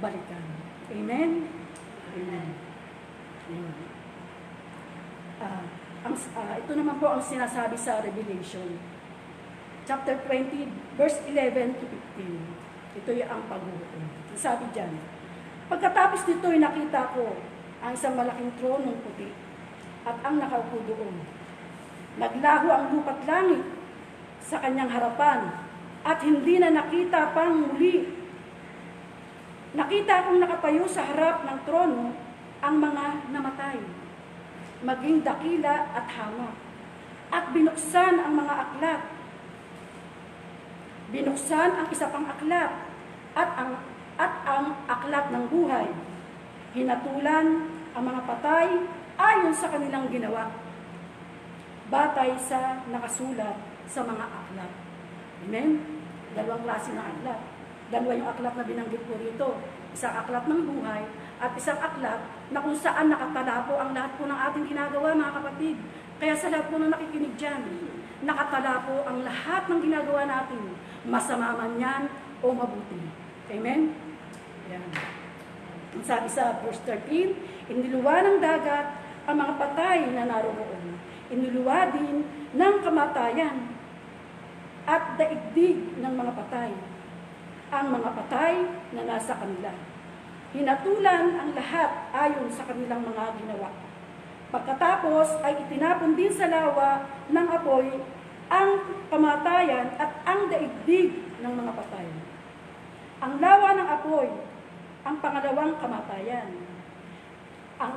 balikan. 0.00 0.44
Amen? 0.88 1.30
Amen. 2.16 2.48
Amen. 3.50 3.76
Ah, 5.42 5.66
ang, 6.06 6.14
ah, 6.14 6.54
ito 6.56 6.72
naman 6.78 6.96
po 7.02 7.06
ang 7.10 7.22
sinasabi 7.22 7.74
sa 7.74 8.00
Revelation. 8.00 8.91
Chapter 9.82 10.14
20, 10.30 10.94
verse 10.94 11.18
11 11.26 11.82
to 11.82 11.84
15. 12.18 12.98
Ito 13.02 13.10
yung 13.18 13.30
ang 13.30 13.42
paghuhukom. 13.50 14.04
Sabi 14.38 14.70
dyan, 14.70 14.94
Pagkatapos 15.72 16.28
nito 16.28 16.46
ay 16.52 16.60
nakita 16.60 17.16
ko 17.16 17.32
ang 17.80 17.96
isang 17.96 18.12
malaking 18.12 18.52
tronong 18.60 19.00
puti 19.00 19.32
at 20.04 20.16
ang 20.20 20.36
nakaupo 20.36 20.84
doon. 20.84 21.16
Naglaho 22.20 22.68
ang 22.68 22.84
lupa't 22.92 23.24
langit 23.24 23.64
sa 24.44 24.60
kanyang 24.60 24.92
harapan 24.92 25.48
at 26.04 26.18
hindi 26.20 26.60
na 26.60 26.74
nakita 26.74 27.32
pang 27.32 27.72
muli. 27.72 28.04
Nakita 29.72 30.28
kong 30.28 30.38
nakatayo 30.44 30.84
sa 30.84 31.08
harap 31.08 31.48
ng 31.48 31.58
trono 31.64 32.12
ang 32.60 32.76
mga 32.76 33.32
namatay, 33.32 33.80
maging 34.84 35.24
dakila 35.24 35.88
at 35.96 36.06
hamak, 36.12 36.54
at 37.32 37.44
binuksan 37.56 38.20
ang 38.20 38.36
mga 38.36 38.54
aklat. 38.60 39.02
Binuksan 41.12 41.76
ang 41.76 41.86
isa 41.92 42.08
pang 42.08 42.24
aklat 42.24 42.72
at 43.36 43.50
ang 43.60 43.76
at 44.16 44.32
ang 44.48 44.72
aklat 44.88 45.28
ng 45.28 45.44
buhay. 45.52 45.92
Hinatulan 46.72 47.68
ang 47.92 48.04
mga 48.08 48.20
patay 48.24 48.80
ayon 49.20 49.52
sa 49.52 49.68
kanilang 49.68 50.08
ginawa. 50.08 50.48
Batay 51.92 52.32
sa 52.40 52.80
nakasulat 52.88 53.60
sa 53.84 54.00
mga 54.08 54.24
aklat. 54.24 54.72
Amen? 55.44 55.70
Dalawang 56.32 56.64
klase 56.64 56.96
ng 56.96 57.04
aklat. 57.04 57.40
Dalawa 57.92 58.12
yung 58.16 58.30
aklat 58.32 58.54
na 58.56 58.64
binanggit 58.64 59.04
ko 59.04 59.12
rito. 59.20 59.60
Isang 59.92 60.16
aklat 60.16 60.48
ng 60.48 60.64
buhay 60.64 61.04
at 61.44 61.52
isang 61.52 61.76
aklat 61.76 62.24
na 62.48 62.64
kung 62.64 62.72
saan 62.72 63.12
nakatala 63.12 63.68
po 63.68 63.76
ang 63.76 63.92
lahat 63.92 64.16
po 64.16 64.24
ng 64.24 64.40
ating 64.48 64.64
ginagawa, 64.64 65.12
mga 65.12 65.36
kapatid. 65.44 65.76
Kaya 66.16 66.32
sa 66.32 66.48
lahat 66.48 66.72
po 66.72 66.80
ng 66.80 66.88
nakikinig 66.88 67.36
dyan, 67.36 67.60
nakatala 68.22 68.86
po 68.86 69.02
ang 69.06 69.26
lahat 69.26 69.66
ng 69.66 69.80
ginagawa 69.82 70.22
natin, 70.26 70.78
masama 71.06 71.58
man 71.58 71.78
yan 71.78 72.02
o 72.42 72.54
mabuti. 72.54 72.98
Amen? 73.50 73.92
Yan. 74.70 74.88
Sabi 76.00 76.28
sa 76.30 76.62
verse 76.64 76.80
13, 76.88 77.68
iniluwa 77.68 78.24
ng 78.24 78.38
dagat 78.40 78.96
ang 79.28 79.36
mga 79.36 79.54
patay 79.60 79.98
na 80.14 80.24
naroon. 80.24 80.96
Iniluwa 81.28 81.92
din 81.92 82.24
ng 82.56 82.74
kamatayan 82.80 83.76
at 84.88 85.20
daigdig 85.20 86.00
ng 86.00 86.14
mga 86.16 86.32
patay. 86.32 86.72
Ang 87.72 87.86
mga 87.92 88.10
patay 88.16 88.54
na 88.96 89.02
nasa 89.04 89.36
kanila. 89.36 89.72
Hinatulan 90.52 91.32
ang 91.40 91.50
lahat 91.56 92.12
ayon 92.12 92.48
sa 92.52 92.68
kanilang 92.68 93.00
mga 93.04 93.36
ginawa. 93.40 93.72
Pagkatapos 94.52 95.40
ay 95.40 95.64
itinapon 95.64 96.12
din 96.12 96.28
sa 96.28 96.44
lawa 96.44 97.08
ng 97.32 97.46
apoy 97.48 97.88
ang 98.52 98.84
kamatayan 99.08 99.96
at 99.96 100.12
ang 100.28 100.52
daigdig 100.52 101.40
ng 101.40 101.52
mga 101.56 101.72
patay. 101.72 102.04
Ang 103.24 103.40
lawa 103.40 103.80
ng 103.80 103.88
apoy, 103.88 104.28
ang 105.08 105.16
pangalawang 105.24 105.80
kamatayan. 105.80 106.52
Ang, 107.80 107.96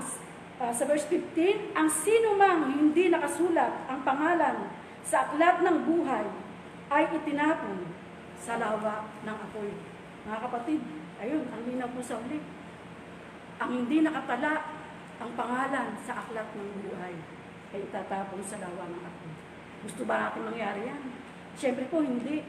uh, 0.64 0.72
sa 0.72 0.84
verse 0.88 1.04
15, 1.12 1.76
ang 1.76 1.92
sino 1.92 2.40
mang 2.40 2.72
hindi 2.72 3.12
nakasulat 3.12 3.92
ang 3.92 4.08
pangalan 4.08 4.72
sa 5.04 5.28
aklat 5.28 5.60
ng 5.60 5.78
buhay 5.84 6.24
ay 6.88 7.04
itinapon 7.20 7.84
sa 8.40 8.56
lawa 8.56 9.04
ng 9.28 9.38
apoy. 9.52 9.76
Mga 10.24 10.40
kapatid, 10.40 10.80
ayun, 11.20 11.44
ang 11.52 11.62
linaw 11.68 11.92
po 11.92 12.00
sa 12.00 12.16
uli. 12.16 12.40
Ang 13.60 13.72
hindi 13.84 14.00
nakatala 14.08 14.75
ang 15.20 15.32
pangalan 15.34 15.96
sa 16.04 16.24
aklat 16.24 16.48
ng 16.56 16.72
buhay 16.84 17.16
ay 17.76 17.80
itatapon 17.88 18.44
sa 18.44 18.60
lawa 18.60 18.88
ng 18.92 19.04
apoy. 19.04 19.34
Gusto 19.88 20.04
ba 20.04 20.28
natin 20.28 20.48
mangyari 20.48 20.92
yan? 20.92 21.02
Siyempre 21.56 21.88
po, 21.88 22.04
hindi. 22.04 22.44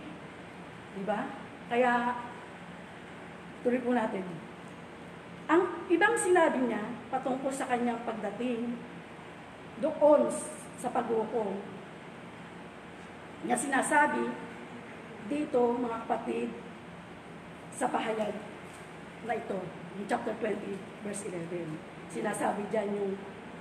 Di 0.96 1.02
ba? 1.06 1.30
Kaya, 1.70 2.23
tuloy 3.62 3.80
po 3.82 3.94
natin. 3.94 4.25
Ang 5.46 5.62
ibang 5.87 6.18
sinabi 6.18 6.66
niya 6.66 6.82
patungkol 7.11 7.54
sa 7.54 7.70
kanyang 7.70 8.02
pagdating 8.02 8.75
doon 9.78 10.26
sa 10.80 10.90
paghukom 10.90 11.54
niya 13.46 13.54
sinasabi 13.54 14.26
dito 15.30 15.78
mga 15.78 16.02
kapatid 16.06 16.50
sa 17.70 17.87
pahayag 17.92 18.35
na 19.26 19.35
ito, 19.37 19.58
chapter 20.06 20.35
20, 20.38 21.04
verse 21.06 21.23
11. 21.28 21.96
Sinasabi 22.10 22.66
dyan 22.70 22.94
yung 22.94 23.12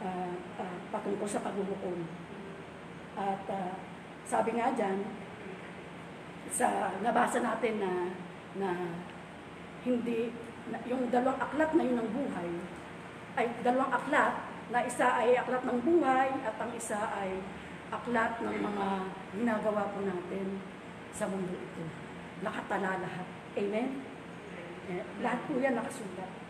uh, 0.01 0.33
uh, 0.61 0.77
patungkol 0.93 1.27
sa 1.27 1.43
paghuhukom. 1.43 2.05
At 3.15 3.43
uh, 3.49 3.73
sabi 4.25 4.57
nga 4.57 4.73
dyan, 4.73 5.05
sa 6.49 6.93
nabasa 7.01 7.41
natin 7.41 7.81
na 7.81 7.91
na 8.55 8.69
hindi 9.83 10.31
na, 10.71 10.77
yung 10.87 11.11
dalawang 11.11 11.41
aklat 11.41 11.71
na 11.75 11.83
yun 11.83 11.97
ng 11.99 12.09
buhay 12.15 12.49
ay 13.35 13.45
dalawang 13.61 13.91
aklat 13.91 14.33
na 14.71 14.79
isa 14.81 15.07
ay 15.19 15.37
aklat 15.37 15.61
ng 15.67 15.79
buhay 15.83 16.29
at 16.41 16.55
ang 16.57 16.71
isa 16.73 16.97
ay 16.97 17.37
aklat 17.93 18.39
ng 18.41 18.57
mga 18.63 18.87
ginagawa 19.35 19.93
po 19.93 19.99
natin 20.01 20.57
sa 21.13 21.29
mundo 21.29 21.53
ito. 21.53 21.85
Nakatala 22.41 23.03
lahat. 23.03 23.27
Amen? 23.55 24.01
Eh, 24.89 25.03
lahat 25.21 25.39
po 25.45 25.59
yan 25.61 25.77
nakasulat. 25.77 26.44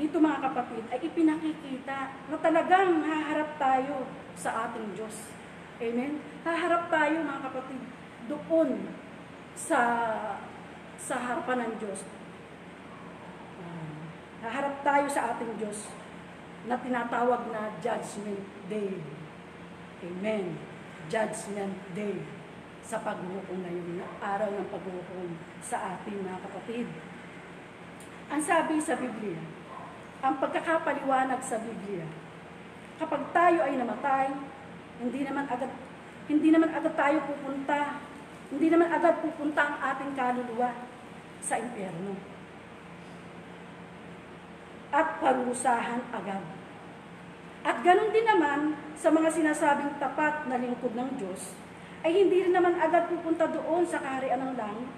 Dito 0.00 0.16
mga 0.16 0.40
kapatid, 0.40 0.88
ay 0.88 0.96
ipinakikita 1.04 2.16
na 2.32 2.36
talagang 2.40 3.04
haharap 3.04 3.60
tayo 3.60 4.08
sa 4.32 4.64
ating 4.64 4.96
Diyos. 4.96 5.28
Amen? 5.76 6.24
Haharap 6.40 6.88
tayo 6.88 7.20
mga 7.20 7.44
kapatid 7.52 7.84
doon 8.24 8.88
sa 9.52 9.80
sa 10.96 11.14
harapan 11.20 11.68
ng 11.68 11.74
Diyos. 11.76 12.08
Ah, 13.60 14.00
haharap 14.48 14.80
tayo 14.80 15.04
sa 15.04 15.36
ating 15.36 15.60
Diyos 15.60 15.92
na 16.64 16.80
tinatawag 16.80 17.52
na 17.52 17.76
Judgment 17.84 18.44
Day. 18.72 19.04
Amen. 20.00 20.56
Judgment 21.12 21.76
Day 21.92 22.24
sa 22.80 23.04
paghuhukom 23.04 23.60
na 23.60 23.68
yun, 23.68 24.00
araw 24.24 24.48
ng 24.48 24.68
paghuhukom 24.72 25.36
sa 25.60 25.92
ating 25.96 26.24
mga 26.24 26.40
kapatid. 26.48 26.88
Ang 28.32 28.40
sabi 28.40 28.80
sa 28.80 28.96
Biblia, 28.96 29.59
ang 30.20 30.34
pagkakapaliwanag 30.36 31.40
sa 31.40 31.56
Biblia, 31.60 32.04
kapag 33.00 33.22
tayo 33.32 33.64
ay 33.64 33.74
namatay, 33.80 34.28
hindi 35.00 35.20
naman 35.24 35.48
agad 35.48 35.72
hindi 36.30 36.54
naman 36.54 36.70
agad 36.70 36.94
tayo 36.94 37.26
pupunta, 37.26 37.98
hindi 38.54 38.70
naman 38.70 38.86
agad 38.86 39.18
pupunta 39.18 39.66
ang 39.66 39.76
ating 39.82 40.14
kaluluwa 40.14 40.70
sa 41.42 41.58
impyerno. 41.58 42.14
At 44.94 45.18
parusahan 45.18 46.06
agad. 46.14 46.44
At 47.66 47.82
ganun 47.82 48.14
din 48.14 48.26
naman 48.30 48.78
sa 48.94 49.10
mga 49.10 49.28
sinasabing 49.34 49.98
tapat 49.98 50.46
na 50.46 50.54
lingkod 50.54 50.94
ng 50.94 51.18
Diyos, 51.18 51.50
ay 52.06 52.14
hindi 52.14 52.46
rin 52.46 52.54
naman 52.54 52.78
agad 52.78 53.10
pupunta 53.10 53.50
doon 53.50 53.82
sa 53.84 53.98
kaharian 53.98 54.40
ng 54.40 54.54
langit. 54.54 54.90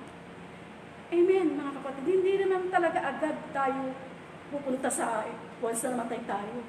Amen, 1.12 1.48
mga 1.58 1.72
kapatid. 1.80 2.04
Hindi 2.06 2.32
naman 2.44 2.68
talaga 2.68 3.00
agad 3.08 3.36
tayo 3.56 4.11
pupunta 4.52 4.92
sa 4.92 5.24
once 5.64 5.82
na 5.88 5.96
namatay 5.96 6.20
tayo. 6.28 6.60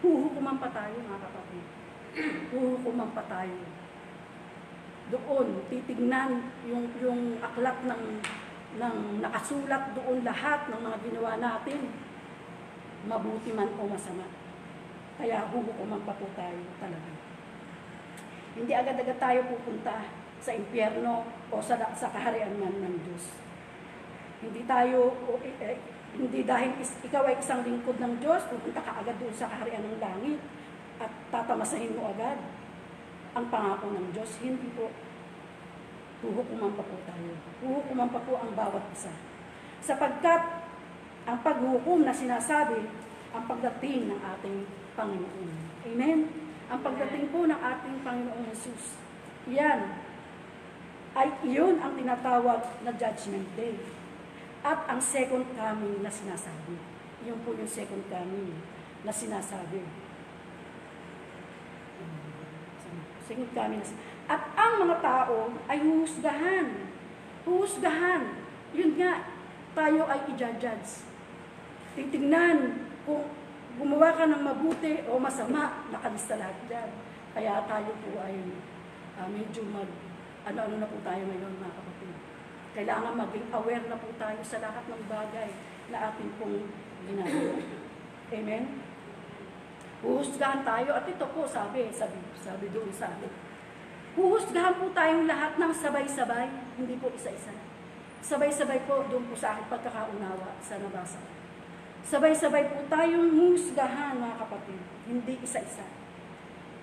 Huhukuman 0.00 0.56
pa 0.56 0.72
tayo, 0.72 0.96
mga 0.96 1.20
kapatid. 1.20 1.64
Huhukuman 2.48 3.12
pa 3.12 3.22
tayo. 3.28 3.56
Doon, 5.12 5.48
titignan 5.68 6.50
yung, 6.64 6.88
yung 6.98 7.36
aklat 7.44 7.84
ng, 7.84 8.04
ng 8.80 8.96
nakasulat 9.20 9.92
doon 9.92 10.24
lahat 10.24 10.72
ng 10.72 10.80
mga 10.80 10.98
ginawa 11.04 11.30
natin. 11.36 11.92
Mabuti 13.06 13.52
man 13.52 13.70
o 13.76 13.86
masama. 13.86 14.26
Kaya 15.20 15.44
huhukuman 15.52 16.02
pa 16.02 16.16
po 16.16 16.26
tayo 16.32 16.60
talaga. 16.80 17.10
Hindi 18.56 18.72
agad-agad 18.72 19.20
tayo 19.20 19.40
pupunta 19.52 20.08
sa 20.40 20.50
impyerno 20.56 21.28
o 21.52 21.54
sa, 21.60 21.76
sa 21.92 22.08
kaharian 22.08 22.56
man 22.56 22.72
ng 22.80 22.96
Diyos. 23.04 23.36
Hindi 24.40 24.64
tayo, 24.68 25.12
o, 25.28 25.40
eh, 25.40 25.95
hindi 26.14 26.46
dahil 26.46 26.70
ikaw 26.80 27.26
ay 27.26 27.36
isang 27.42 27.66
lingkod 27.66 27.98
ng 27.98 28.22
Diyos, 28.22 28.46
pupunta 28.46 28.80
ka 28.80 29.02
agad 29.02 29.18
doon 29.18 29.34
sa 29.34 29.50
kaharian 29.50 29.82
ng 29.82 29.98
langit 29.98 30.38
at 31.02 31.10
tatamasahin 31.34 31.92
mo 31.98 32.08
agad 32.08 32.38
ang 33.36 33.46
pangako 33.52 33.92
ng 33.92 34.14
Diyos. 34.14 34.30
Hindi 34.40 34.70
po. 34.72 34.88
Huhukuman 36.24 36.72
pa 36.72 36.84
po 36.86 36.96
tayo. 37.04 37.30
Huhukuman 37.60 38.08
pa 38.08 38.20
po 38.24 38.32
ang 38.40 38.56
bawat 38.56 38.84
isa. 38.96 39.12
Sapagkat 39.84 40.64
ang 41.28 41.44
paghukom 41.44 42.06
na 42.06 42.16
sinasabi, 42.16 42.80
ang 43.36 43.44
pagdating 43.44 44.08
ng 44.08 44.20
ating 44.22 44.64
Panginoon. 44.96 45.50
Amen? 45.84 46.18
Ang 46.72 46.80
pagdating 46.80 47.28
po 47.28 47.44
ng 47.44 47.60
ating 47.60 47.96
Panginoong 48.00 48.48
Jesus. 48.48 48.96
Yan 49.52 50.06
ay 51.16 51.32
iyon 51.48 51.80
ang 51.80 51.96
tinatawag 51.96 52.60
na 52.84 52.92
Judgment 52.92 53.48
Day. 53.56 53.76
At 54.66 54.82
ang 54.90 54.98
second 54.98 55.46
coming 55.54 56.02
na 56.02 56.10
sinasabi. 56.10 56.74
Yun 57.22 57.38
po 57.46 57.54
yung 57.54 57.70
second 57.70 58.02
coming 58.10 58.50
na 59.06 59.14
sinasabi. 59.14 59.86
Second 63.30 63.50
coming 63.54 63.78
na 63.78 63.86
sinasabi. 63.86 64.14
At 64.26 64.42
ang 64.58 64.82
mga 64.82 64.98
tao 64.98 65.54
ay 65.70 65.78
huhusgahan. 65.86 66.66
Huhusgahan. 67.46 68.42
Yun 68.74 68.98
nga, 68.98 69.30
tayo 69.78 70.02
ay 70.10 70.34
i-judge. 70.34 71.06
Titignan 71.94 72.90
kung 73.06 73.22
gumawa 73.78 74.18
ka 74.18 74.26
ng 74.26 74.42
mabuti 74.42 75.06
o 75.06 75.14
masama, 75.22 75.86
nakalista 75.94 76.34
lahat 76.34 76.58
dyan. 76.66 76.90
Kaya 77.38 77.62
tayo 77.70 77.94
po 78.02 78.18
ay 78.18 78.34
uh, 79.14 79.30
medyo 79.30 79.62
mag, 79.70 79.86
ano-ano 80.42 80.82
na 80.82 80.90
po 80.90 80.98
tayo 81.06 81.22
ngayon 81.22 81.54
mga 81.54 81.70
kapatid. 81.70 82.15
Kailangan 82.76 83.16
maging 83.16 83.48
aware 83.56 83.88
na 83.88 83.96
po 83.96 84.12
tayo 84.20 84.36
sa 84.44 84.60
lahat 84.60 84.84
ng 84.84 85.02
bagay 85.08 85.48
na 85.88 86.12
ating 86.12 86.28
pong 86.36 86.68
ginagawa. 87.08 87.56
Amen? 88.36 88.64
Huhusgahan 90.04 90.60
tayo 90.60 90.92
at 90.92 91.08
ito 91.08 91.24
po 91.32 91.48
sabi, 91.48 91.88
sabi, 91.88 92.20
sabi 92.36 92.68
doon 92.68 92.92
sa 92.92 93.16
atin. 93.16 93.32
Huhusgahan 94.12 94.76
po 94.76 94.92
tayong 94.92 95.24
lahat 95.24 95.56
ng 95.56 95.72
sabay-sabay, 95.72 96.52
hindi 96.76 97.00
po 97.00 97.08
isa-isa. 97.16 97.56
Sabay-sabay 98.20 98.84
po 98.84 99.08
doon 99.08 99.24
po 99.24 99.32
sa 99.32 99.56
aking 99.56 99.72
pagkakaunawa 99.72 100.60
sa 100.60 100.76
nabasa. 100.76 101.20
Sabay-sabay 102.04 102.76
po 102.76 102.84
tayong 102.92 103.40
husgahan 103.40 104.20
mga 104.20 104.36
kapatid, 104.36 104.80
hindi 105.08 105.40
isa-isa. 105.40 105.95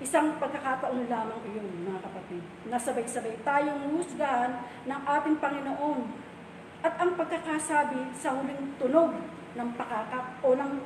Isang 0.02 0.42
pagkakataon 0.42 1.06
lamang 1.06 1.42
iyon, 1.54 1.86
mga 1.86 2.02
kapatid, 2.02 2.42
na 2.66 2.78
sabay-sabay 2.82 3.38
tayong 3.46 3.94
husgahan 3.94 4.66
ng 4.90 5.02
ating 5.06 5.38
Panginoon. 5.38 6.02
At 6.82 6.98
ang 6.98 7.14
pagkakasabi 7.14 8.12
sa 8.18 8.34
huling 8.34 8.74
tunog 8.82 9.14
ng 9.54 9.70
pakakap 9.78 10.42
o 10.42 10.58
ng 10.58 10.82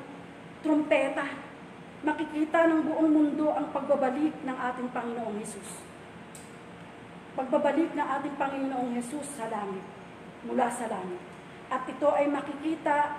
trumpeta, 0.60 1.24
makikita 2.04 2.68
ng 2.68 2.84
buong 2.84 3.10
mundo 3.10 3.56
ang 3.56 3.72
pagbabalik 3.72 4.36
ng 4.44 4.58
ating 4.58 4.90
Panginoong 4.92 5.40
Hesus. 5.40 5.82
Pagbabalik 7.34 7.96
ng 7.96 8.08
ating 8.22 8.36
Panginoong 8.36 8.92
Hesus 9.00 9.40
sa 9.40 9.48
langit, 9.48 9.86
mula 10.46 10.68
sa 10.68 10.92
langit. 10.92 11.22
At 11.72 11.88
ito 11.88 12.10
ay 12.12 12.28
makikita 12.28 13.18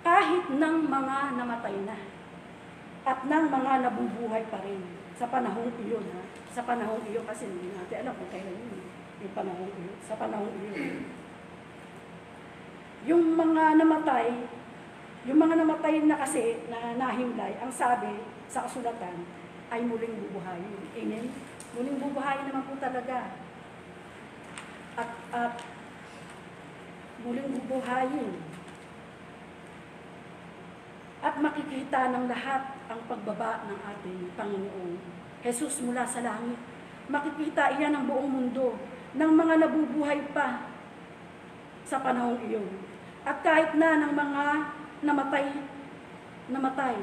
kahit 0.00 0.48
ng 0.50 0.76
mga 0.88 1.16
namatay 1.36 1.76
na 1.84 2.19
at 3.04 3.18
ng 3.24 3.46
mga 3.48 3.72
nabubuhay 3.88 4.44
pa 4.52 4.60
rin 4.60 4.80
sa 5.16 5.28
panahong 5.28 5.72
iyon. 5.84 6.04
Ha? 6.16 6.22
Sa 6.52 6.62
panahong 6.64 7.04
iyon 7.08 7.24
kasi 7.24 7.48
hindi 7.48 7.72
natin 7.72 8.04
alam 8.04 8.14
kung 8.16 8.30
kailan 8.32 8.56
yun. 8.56 8.84
Yung 9.20 9.34
panahong 9.36 9.72
iyon. 9.72 9.96
Sa 10.04 10.14
panahong 10.16 10.52
iyon. 10.52 11.08
Yung 13.08 13.24
mga 13.36 13.80
namatay, 13.80 14.28
yung 15.24 15.40
mga 15.40 15.54
namatay 15.64 15.94
na 16.04 16.16
kasi 16.20 16.64
na 16.68 16.96
nahimlay, 17.00 17.56
ang 17.60 17.72
sabi 17.72 18.20
sa 18.48 18.68
kasulatan 18.68 19.24
ay 19.72 19.80
muling 19.84 20.16
bubuhayin. 20.28 20.80
Amen? 20.96 21.24
Muling 21.76 21.96
bubuhayin 22.00 22.44
naman 22.48 22.64
po 22.68 22.74
talaga. 22.76 23.36
At, 25.00 25.10
at 25.32 25.54
muling 27.24 27.48
bubuhayin 27.56 28.36
at 31.20 31.36
makikita 31.36 32.16
ng 32.16 32.24
lahat 32.32 32.79
ang 32.90 33.06
pagbaba 33.06 33.70
ng 33.70 33.78
ating 33.86 34.34
Panginoon. 34.34 34.98
Jesus 35.46 35.78
mula 35.86 36.02
sa 36.02 36.26
langit. 36.26 36.58
Makikita 37.06 37.78
iyan 37.78 37.94
ng 37.94 38.04
buong 38.10 38.26
mundo 38.26 38.74
ng 39.14 39.30
mga 39.30 39.54
nabubuhay 39.62 40.18
pa 40.34 40.66
sa 41.86 42.02
panahong 42.02 42.42
iyon. 42.50 42.66
At 43.22 43.46
kahit 43.46 43.78
na 43.78 43.94
ng 44.02 44.12
mga 44.14 44.44
namatay, 45.06 45.46
namatay, 46.50 46.98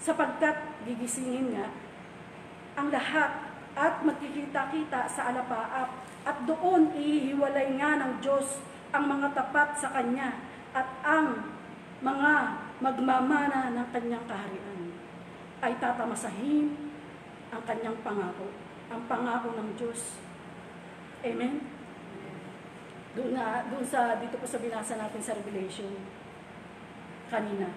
sapagkat 0.00 0.56
gigisingin 0.88 1.52
nga 1.52 1.68
ang 2.80 2.88
lahat 2.88 3.52
at 3.76 4.00
magkikita-kita 4.02 5.04
sa 5.08 5.30
alapaap 5.30 6.04
at 6.24 6.36
doon 6.48 6.90
ihiwalay 6.96 7.76
nga 7.76 8.00
ng 8.00 8.12
Diyos 8.24 8.60
ang 8.90 9.04
mga 9.08 9.36
tapat 9.36 9.76
sa 9.78 9.92
Kanya 9.92 10.40
at 10.74 10.88
ang 11.04 11.54
mga 12.02 12.32
magmamana 12.82 13.72
ng 13.72 13.86
kanyang 13.94 14.26
kaharian 14.26 14.73
ay 15.64 15.80
tatamasahin 15.80 16.76
ang 17.48 17.62
kanyang 17.64 17.96
pangako, 18.04 18.52
ang 18.92 19.00
pangako 19.08 19.56
ng 19.56 19.72
Diyos. 19.80 20.20
Amen? 21.24 21.64
Doon, 23.16 23.32
na, 23.32 23.64
doon 23.72 23.86
sa, 23.86 24.20
dito 24.20 24.36
po 24.36 24.44
sa 24.44 24.60
binasa 24.60 25.00
natin 25.00 25.22
sa 25.24 25.32
Revelation, 25.32 25.88
kanina, 27.32 27.72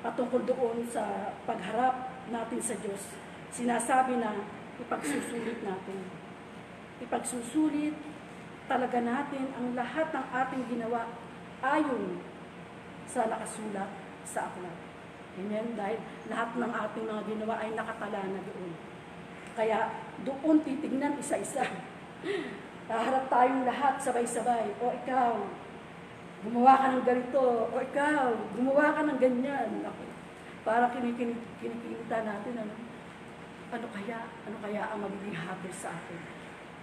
patungkol 0.00 0.48
doon 0.48 0.88
sa 0.88 1.36
pagharap 1.44 2.24
natin 2.32 2.60
sa 2.64 2.78
Diyos, 2.80 3.12
sinasabi 3.52 4.16
na 4.16 4.48
ipagsusulit 4.80 5.60
natin. 5.60 6.00
Ipagsusulit 7.04 7.92
talaga 8.64 9.04
natin 9.04 9.52
ang 9.52 9.76
lahat 9.76 10.08
ng 10.16 10.26
ating 10.32 10.62
ginawa 10.72 11.12
ayon 11.60 12.24
sa 13.04 13.28
nakasulat 13.28 13.90
sa 14.24 14.48
aklat. 14.48 14.95
Amen? 15.36 15.76
Dahil 15.76 15.98
lahat 16.32 16.50
ng 16.56 16.72
ating 16.72 17.06
mga 17.08 17.22
ginawa 17.28 17.54
ay 17.60 17.70
nakatala 17.76 18.20
na 18.24 18.40
doon. 18.40 18.72
Kaya 19.56 19.78
doon 20.24 20.60
titignan 20.64 21.16
isa-isa 21.16 21.64
Haharap 22.86 23.26
tayong 23.26 23.66
lahat 23.66 23.98
sabay-sabay. 23.98 24.70
O 24.78 24.94
ikaw, 24.94 25.42
gumawa 26.46 26.74
ka 26.78 26.86
ng 26.94 27.02
ganito. 27.02 27.66
O 27.66 27.74
ikaw, 27.82 28.30
gumawa 28.54 28.94
ka 28.94 29.02
ng 29.02 29.18
ganyan. 29.18 29.82
Ako, 29.82 30.02
kinikin- 30.94 31.42
kinikinita 31.58 32.22
natin, 32.22 32.62
ano? 32.62 32.74
Ano 33.74 33.86
kaya? 33.90 34.30
Ano 34.46 34.56
kaya 34.62 34.82
ang 34.86 35.02
magiging 35.02 35.34
happy 35.34 35.70
sa 35.74 35.90
atin? 35.98 36.20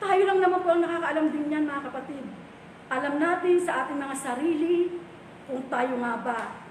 Tayo 0.04 0.22
lang 0.28 0.40
naman 0.44 0.60
po 0.60 0.76
ang 0.76 0.84
nakakaalam 0.84 1.32
din 1.32 1.48
yan, 1.48 1.64
mga 1.72 1.88
kapatid. 1.88 2.26
Alam 2.92 3.14
natin 3.24 3.56
sa 3.64 3.88
ating 3.88 4.00
mga 4.04 4.16
sarili 4.20 5.00
kung 5.48 5.64
tayo 5.72 5.96
nga 6.04 6.20
ba, 6.20 6.63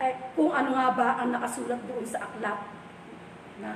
eh, 0.00 0.14
kung 0.32 0.48
ano 0.48 0.72
nga 0.72 0.96
ba 0.96 1.08
ang 1.20 1.36
nakasulat 1.36 1.80
doon 1.84 2.04
sa 2.08 2.24
aklat 2.24 2.72
na 3.60 3.70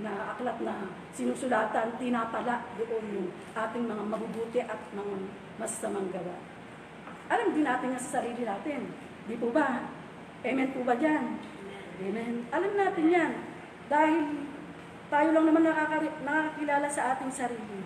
na 0.00 0.32
aklat 0.32 0.58
na 0.64 0.88
sinusulatan, 1.12 1.94
tinatala 2.00 2.64
doon 2.74 3.04
yung 3.12 3.28
ating 3.52 3.84
mga 3.84 4.04
mabubuti 4.08 4.60
at 4.64 4.80
mga 4.96 5.14
masasamang 5.60 6.08
gawa. 6.08 6.40
Alam 7.30 7.54
din 7.54 7.62
natin 7.62 7.94
nga 7.94 8.00
sa 8.00 8.18
sarili 8.18 8.42
natin. 8.42 8.90
Di 9.28 9.36
po 9.36 9.52
ba? 9.54 9.86
Amen 10.40 10.72
po 10.72 10.82
ba 10.82 10.96
dyan? 10.96 11.36
Amen. 12.00 12.48
Alam 12.48 12.72
natin 12.74 13.06
yan. 13.12 13.32
Dahil 13.92 14.48
tayo 15.12 15.28
lang 15.36 15.44
naman 15.46 15.62
nakakakilala 15.68 16.88
sa 16.88 17.14
ating 17.14 17.30
sarili. 17.30 17.84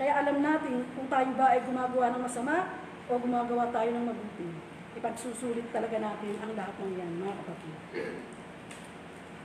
Kaya 0.00 0.24
alam 0.24 0.40
natin 0.40 0.88
kung 0.96 1.06
tayo 1.12 1.30
ba 1.36 1.52
ay 1.52 1.60
gumagawa 1.68 2.16
ng 2.16 2.24
masama 2.24 2.80
o 3.06 3.20
gumagawa 3.20 3.68
tayo 3.70 3.92
ng 3.92 4.08
mabuti. 4.08 4.71
Ipagsusulit 5.02 5.66
talaga 5.74 5.98
natin 5.98 6.38
ang 6.38 6.54
lahat 6.54 6.78
ng 6.78 6.94
yan, 6.94 7.18
mga 7.18 7.34
kapatid. 7.42 7.74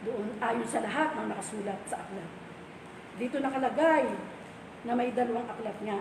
Doon 0.06 0.38
ayon 0.38 0.70
sa 0.70 0.86
lahat 0.86 1.18
ng 1.18 1.34
nakasulat 1.34 1.82
sa 1.90 1.98
aklat. 1.98 2.30
Dito 3.18 3.42
nakalagay 3.42 4.06
na 4.86 4.94
may 4.94 5.10
dalawang 5.18 5.50
aklat 5.50 5.74
nga. 5.82 5.98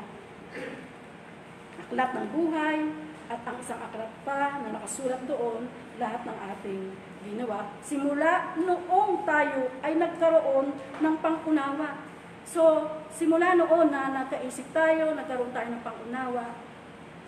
Aklat 1.81 2.11
ng 2.13 2.29
buhay 2.37 2.85
at 3.33 3.41
ang 3.49 3.57
isang 3.57 3.81
aklat 3.81 4.13
pa 4.29 4.61
na 4.61 4.77
nakasulat 4.77 5.25
doon 5.25 5.73
lahat 5.97 6.29
ng 6.29 6.39
ating 6.53 6.93
ginawa. 7.25 7.73
Simula 7.81 8.53
noong 8.61 9.25
tayo 9.25 9.73
ay 9.81 9.97
nagkaroon 9.97 10.77
ng 11.01 11.17
pangunawa. 11.25 12.05
So, 12.45 12.93
simula 13.09 13.57
noon 13.57 13.89
na 13.89 14.21
nakaisip 14.21 14.69
tayo, 14.77 15.17
nagkaroon 15.17 15.57
tayo 15.57 15.73
ng 15.73 15.81
pangunawa, 15.81 16.61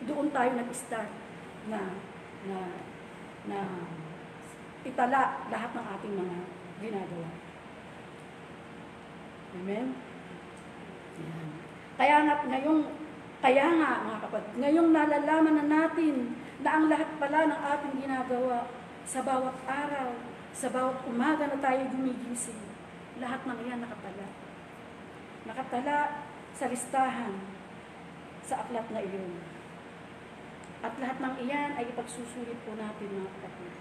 doon 0.04 0.28
tayo 0.28 0.52
nag-start 0.52 1.08
na 1.72 1.80
na 2.46 2.58
na 3.48 3.58
itala 4.84 5.42
lahat 5.50 5.70
ng 5.74 5.86
ating 5.98 6.14
mga 6.14 6.38
ginagawa. 6.78 7.28
Amen? 9.58 9.86
Yan. 11.18 11.48
Kaya 11.98 12.16
nga 12.22 12.34
ngayong, 12.46 12.82
kaya 13.42 13.66
nga 13.74 13.90
mga 14.06 14.22
kapatid, 14.28 14.54
ngayong 14.62 14.90
nalalaman 14.94 15.54
na 15.58 15.66
natin 15.66 16.36
na 16.62 16.70
ang 16.78 16.84
lahat 16.86 17.10
pala 17.18 17.40
ng 17.48 17.60
ating 17.74 17.94
ginagawa 18.06 18.70
sa 19.08 19.24
bawat 19.24 19.56
araw, 19.66 20.14
sa 20.54 20.68
bawat 20.70 21.02
umaga 21.08 21.48
na 21.48 21.58
tayo 21.58 21.82
gumigising, 21.90 22.60
lahat 23.18 23.42
ng 23.48 23.58
iyan 23.66 23.80
nakatala. 23.82 24.26
Nakatala 25.48 25.96
sa 26.54 26.66
listahan 26.70 27.34
sa 28.44 28.62
aklat 28.62 28.86
na 28.94 29.02
iyon. 29.02 29.57
At 30.78 30.94
lahat 31.02 31.18
ng 31.18 31.34
iyan 31.42 31.74
ay 31.74 31.90
ipagsusulit 31.90 32.58
po 32.62 32.78
natin 32.78 33.18
mga 33.18 33.30
kapatid. 33.34 33.72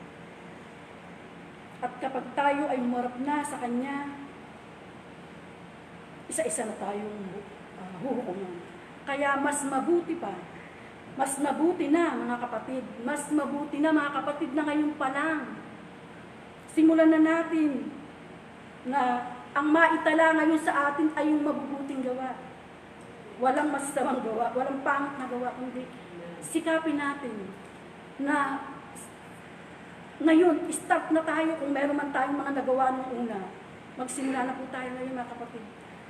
At 1.77 1.93
kapag 2.01 2.25
tayo 2.33 2.63
ay 2.73 2.81
umarap 2.81 3.13
na 3.21 3.45
sa 3.45 3.61
Kanya, 3.61 4.17
isa-isa 6.25 6.65
na 6.65 6.75
tayong 6.81 7.37
uh, 7.77 7.95
huhukuman. 8.01 8.65
Kaya 9.05 9.37
mas 9.37 9.61
mabuti 9.61 10.17
pa, 10.17 10.33
mas 11.13 11.37
mabuti 11.37 11.93
na 11.93 12.17
mga 12.17 12.37
kapatid, 12.41 12.83
mas 13.05 13.29
mabuti 13.29 13.77
na 13.77 13.93
mga 13.93 14.11
kapatid 14.17 14.51
na 14.57 14.65
ngayon 14.65 14.97
pa 14.97 15.13
lang. 15.13 15.41
Simulan 16.73 17.13
na 17.13 17.21
natin 17.21 17.93
na 18.89 19.01
ang 19.53 19.69
maitala 19.69 20.37
ngayon 20.37 20.61
sa 20.61 20.91
atin 20.93 21.13
ay 21.13 21.29
yung 21.29 21.45
mabubuting 21.45 22.01
gawa. 22.01 22.37
Walang 23.37 23.69
masasamang 23.69 24.25
gawa, 24.25 24.49
walang 24.57 24.81
pangit 24.81 25.13
na 25.13 25.29
gawa, 25.29 25.53
kundi 25.61 25.85
sikapin 26.47 26.95
natin 26.95 27.51
na 28.23 28.63
ngayon, 30.17 30.65
start 30.73 31.13
na 31.13 31.21
tayo 31.21 31.53
kung 31.61 31.75
meron 31.75 31.93
man 31.93 32.09
tayong 32.09 32.41
mga 32.41 32.57
nagawa 32.57 32.89
nung 32.97 33.27
una. 33.27 33.53
Magsimula 33.99 34.49
na 34.49 34.57
po 34.57 34.65
tayo 34.73 34.89
ngayon 34.97 35.13
mga 35.13 35.31
kapatid 35.35 35.63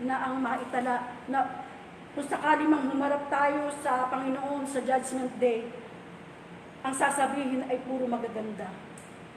na 0.07 0.15
ang 0.23 0.39
maitala 0.39 1.17
na 1.27 1.67
kung 2.15 2.23
sakali 2.23 2.63
mang 2.65 2.87
humarap 2.87 3.27
tayo 3.27 3.67
sa 3.83 4.07
Panginoon 4.07 4.63
sa 4.63 4.79
Judgment 4.79 5.33
Day, 5.37 5.67
ang 6.81 6.95
sasabihin 6.95 7.67
ay 7.67 7.83
puro 7.83 8.07
magaganda, 8.07 8.71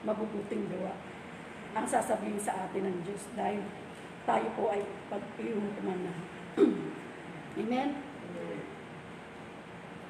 mabubuting 0.07 0.71
gawa. 0.71 0.95
Ang 1.75 1.87
sasabihin 1.91 2.39
sa 2.39 2.67
atin 2.67 2.89
ng 2.89 2.99
Diyos 3.03 3.27
dahil 3.35 3.61
tayo 4.23 4.47
po 4.55 4.71
ay 4.71 4.87
pag-iutuman 5.11 5.99
na. 6.07 6.15
Amen? 7.61 8.10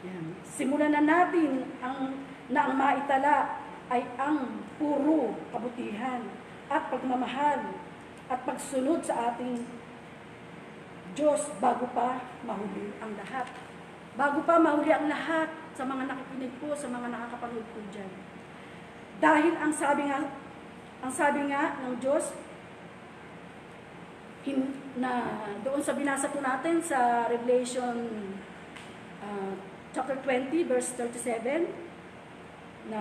Yan. 0.01 0.25
Simulan 0.45 0.97
na 0.97 1.03
natin 1.05 1.69
ang, 1.85 2.17
na 2.49 2.61
ang 2.65 2.75
maitala 2.77 3.61
ay 3.93 4.07
ang 4.17 4.65
puro 4.81 5.37
kabutihan 5.53 6.25
at 6.71 6.89
pagmamahal 6.89 7.75
at 8.31 8.41
pagsunod 8.47 9.03
sa 9.03 9.35
ating 9.35 9.67
Diyos 11.13 11.51
bago 11.59 11.91
pa 11.91 12.23
mahuli 12.47 12.95
ang 13.03 13.13
lahat. 13.19 13.51
Bago 14.15 14.47
pa 14.47 14.63
mahuli 14.63 14.95
ang 14.95 15.11
lahat 15.11 15.51
sa 15.75 15.83
mga 15.83 16.07
nakikinig 16.07 16.55
po, 16.63 16.71
sa 16.73 16.87
mga 16.87 17.11
nakakapanood 17.11 17.67
po 17.75 17.81
dyan. 17.91 18.11
Dahil 19.21 19.53
ang 19.59 19.75
sabi 19.75 20.09
nga, 20.09 20.31
ang 21.03 21.13
sabi 21.13 21.51
nga 21.51 21.77
ng 21.83 21.99
Diyos, 21.99 22.33
hin, 24.47 24.73
na 24.97 25.45
doon 25.61 25.83
sa 25.85 25.93
binasa 25.93 26.33
po 26.33 26.41
natin 26.41 26.81
sa 26.81 27.29
Revelation 27.29 28.09
uh, 29.21 29.53
chapter 29.91 30.17
20 30.23 30.71
verse 30.71 30.95
37 30.95 31.67
na 32.91 33.01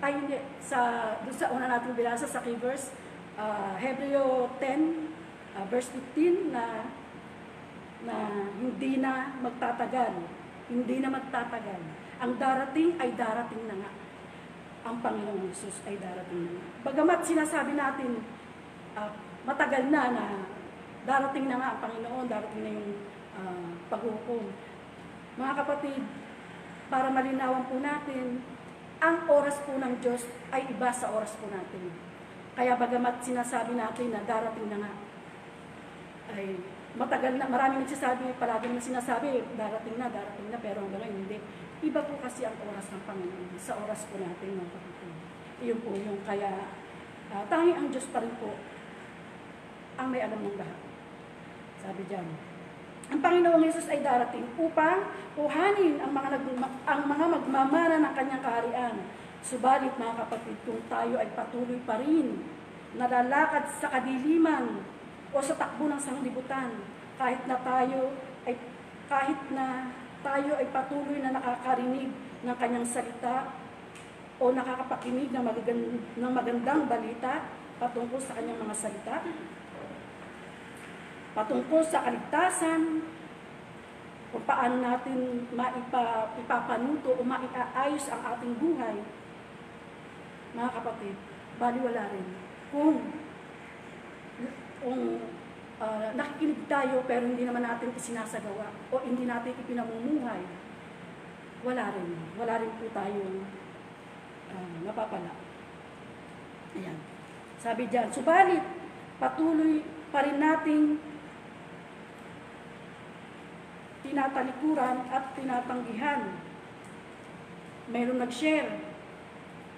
ay 0.00 0.40
sa 0.64 1.12
doon 1.22 1.36
sa 1.36 1.52
una 1.52 1.68
nating 1.68 1.94
binasa 1.94 2.24
sa 2.24 2.40
key 2.40 2.56
verse 2.56 2.90
uh, 3.36 3.76
Hebreo 3.76 4.48
10 4.58 5.56
uh, 5.56 5.64
verse 5.68 5.92
15 6.16 6.54
na 6.56 6.88
na 8.00 8.16
hindi 8.56 8.96
na 8.96 9.36
magtatagal. 9.44 10.14
Hindi 10.70 10.96
na 11.04 11.10
magtatagal. 11.12 11.80
Ang 12.20 12.32
darating 12.40 12.96
ay 12.96 13.12
darating 13.12 13.64
na 13.68 13.76
nga. 13.76 13.92
Ang 14.88 14.96
Panginoong 15.04 15.44
Jesus 15.52 15.84
ay 15.84 16.00
darating 16.00 16.48
na 16.48 16.50
nga. 16.56 16.64
Bagamat 16.88 17.20
sinasabi 17.28 17.76
natin 17.76 18.24
uh, 18.96 19.12
matagal 19.44 19.92
na 19.92 20.02
na 20.16 20.24
darating 21.04 21.44
na 21.48 21.60
nga 21.60 21.68
ang 21.76 21.80
Panginoon 21.84 22.24
darating 22.24 22.62
na 22.64 22.72
yung 22.72 22.92
uh, 23.36 23.68
paghukom. 23.92 24.48
Mga 25.36 25.52
kapatid 25.64 26.02
para 26.90 27.08
malinawan 27.08 27.64
po 27.70 27.78
natin 27.78 28.42
ang 29.00 29.24
oras 29.30 29.56
po 29.64 29.78
ng 29.80 29.96
Diyos 30.04 30.28
ay 30.52 30.68
iba 30.68 30.90
sa 30.92 31.08
oras 31.14 31.32
po 31.40 31.48
natin. 31.48 31.88
Kaya 32.52 32.76
bagamat 32.76 33.24
sinasabi 33.24 33.78
natin 33.78 34.12
na 34.12 34.20
darating 34.26 34.68
na 34.68 34.84
nga, 34.84 34.92
ay 36.36 36.60
matagal 36.98 37.38
na, 37.38 37.48
maraming 37.48 37.86
nagsasabi, 37.86 38.36
palagi 38.36 38.68
na 38.68 38.82
sinasabi, 38.82 39.40
darating 39.56 39.96
na, 39.96 40.12
darating 40.12 40.52
na, 40.52 40.58
pero 40.60 40.84
hanggang 40.84 41.00
ngayon 41.00 41.20
hindi. 41.24 41.38
Iba 41.80 42.04
po 42.04 42.20
kasi 42.20 42.44
ang 42.44 42.58
oras 42.60 42.92
ng 42.92 43.02
Panginoon 43.08 43.56
sa 43.56 43.78
oras 43.80 44.04
po 44.10 44.20
natin, 44.20 44.60
mga 44.60 44.68
kapatid. 44.74 45.14
Iyon 45.64 45.80
po 45.80 45.96
yung 45.96 46.20
kaya, 46.28 46.68
uh, 47.32 47.44
tanging 47.48 47.78
ang 47.78 47.88
Diyos 47.88 48.04
pa 48.12 48.20
rin 48.20 48.34
po 48.36 48.52
ang 49.96 50.12
may 50.12 50.20
alam 50.20 50.44
ng 50.44 50.58
lahat. 50.60 50.80
Sabi 51.80 52.04
diyan, 52.04 52.49
ang 53.10 53.18
Panginoong 53.18 53.66
Yesus 53.66 53.90
ay 53.90 54.06
darating 54.06 54.46
upang 54.54 55.02
kuhanin 55.34 55.98
ang 55.98 56.14
mga, 56.14 56.38
nagma, 56.38 56.66
ang 56.86 57.02
mga 57.10 57.26
magmamana 57.26 57.96
ng 58.06 58.12
kanyang 58.14 58.42
kaharian. 58.42 58.94
Subalit 59.42 59.90
mga 59.98 60.14
kapatid, 60.24 60.54
kung 60.62 60.78
tayo 60.86 61.18
ay 61.18 61.26
patuloy 61.34 61.82
pa 61.82 61.98
rin 61.98 62.38
nalalakad 62.94 63.66
sa 63.82 63.90
kadiliman 63.90 64.86
o 65.34 65.42
sa 65.42 65.58
takbo 65.58 65.90
ng 65.90 65.98
sanglibutan, 65.98 66.70
kahit 67.18 67.42
na 67.50 67.58
tayo 67.66 68.14
ay 68.46 68.54
kahit 69.10 69.40
na 69.50 69.90
tayo 70.22 70.54
ay 70.54 70.70
patuloy 70.70 71.18
na 71.18 71.34
nakakarinig 71.34 72.14
ng 72.46 72.56
kanyang 72.62 72.86
salita 72.86 73.50
o 74.38 74.54
nakakapakinig 74.54 75.34
ng, 75.34 75.42
magagand- 75.42 76.02
ng 76.14 76.32
magandang 76.32 76.86
balita 76.86 77.42
patungkol 77.82 78.22
sa 78.22 78.38
kanyang 78.38 78.60
mga 78.62 78.76
salita, 78.76 79.16
patungkol 81.34 81.82
sa 81.86 82.02
kaligtasan, 82.06 83.06
kung 84.30 84.44
paano 84.46 84.78
natin 84.78 85.46
maipa, 85.50 86.30
ipapanuto 86.38 87.18
o 87.18 87.22
maiaayos 87.26 88.06
ang 88.14 88.22
ating 88.34 88.54
buhay, 88.62 88.96
mga 90.54 90.70
kapatid, 90.70 91.16
baliwala 91.58 92.10
rin. 92.14 92.26
Kung, 92.70 93.10
kung 94.78 95.02
ah, 95.82 96.14
nakikinig 96.14 96.62
tayo 96.70 97.02
pero 97.10 97.26
hindi 97.26 97.42
naman 97.42 97.66
natin 97.66 97.90
isinasagawa 97.94 98.70
o 98.94 99.02
hindi 99.02 99.26
natin 99.26 99.54
ipinamumuhay, 99.66 100.42
wala 101.66 101.84
rin. 101.92 102.10
Wala 102.38 102.54
rin 102.62 102.72
po 102.78 102.86
tayong 102.94 103.36
ah, 104.54 104.76
napapala. 104.86 105.34
Ayan. 106.78 106.98
Sabi 107.58 107.90
diyan, 107.90 108.14
subalit 108.14 108.62
patuloy 109.20 109.82
pa 110.14 110.24
rin 110.24 110.38
nating 110.40 111.09
tinatalikuran 114.04 115.08
at 115.12 115.24
tinatanggihan. 115.36 116.20
Mayroong 117.90 118.22
nag-share. 118.22 118.70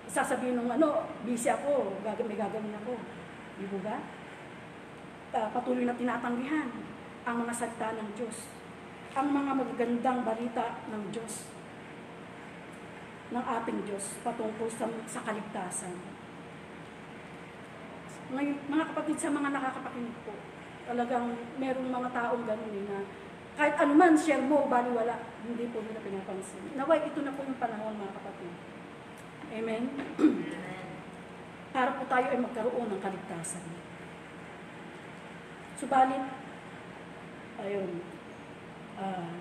Sasabihin 0.07 0.61
nung 0.61 0.69
ano, 0.69 1.09
busy 1.25 1.49
ako, 1.49 2.03
may 2.05 2.37
gagawin 2.37 2.77
ako. 2.85 2.95
Di 3.57 3.67
ba 3.73 3.79
ba? 3.81 3.97
Ah, 5.33 5.49
patuloy 5.49 5.89
na 5.89 5.97
tinatanggihan 5.97 6.69
ang 7.25 7.37
mga 7.41 7.53
salita 7.57 7.97
ng 7.97 8.09
Diyos. 8.13 8.53
Ang 9.17 9.29
mga 9.33 9.53
magagandang 9.57 10.21
balita 10.27 10.77
ng 10.93 11.03
Diyos. 11.09 11.49
Ng 13.33 13.41
ating 13.41 13.81
Diyos 13.89 14.21
patungkol 14.21 14.69
sa, 14.69 14.85
sa 15.09 15.25
kaligtasan. 15.25 15.97
Ngayon, 18.33 18.57
mga 18.69 18.85
kapatid, 18.93 19.17
sa 19.17 19.29
mga 19.33 19.49
nakakapakinig 19.53 20.17
po, 20.25 20.33
talagang 20.89 21.37
merong 21.61 21.89
mga 21.89 22.09
taong 22.13 22.45
ganun 22.49 22.77
eh, 22.77 22.85
na 22.89 22.99
kahit 23.53 23.75
anuman 23.77 24.17
share 24.17 24.41
mo, 24.41 24.65
baliwala, 24.65 25.21
hindi 25.45 25.69
po 25.69 25.85
nila 25.85 26.01
pinapansin. 26.01 26.73
Naway, 26.73 27.05
ito 27.05 27.21
na 27.21 27.37
po 27.37 27.45
yung 27.45 27.61
panahon 27.61 28.01
mga 28.01 28.17
kapatid. 28.17 28.53
Amen? 29.53 29.83
Para 31.77 31.97
po 31.97 32.03
tayo 32.09 32.27
ay 32.33 32.41
magkaroon 32.41 32.88
ng 32.88 33.03
kaligtasan. 33.05 33.65
Subalit, 35.77 36.25
ayun, 37.61 38.01
ah, 38.97 39.37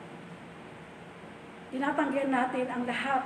tinatanggihan 1.72 2.32
natin 2.32 2.68
ang 2.68 2.84
lahat. 2.84 3.24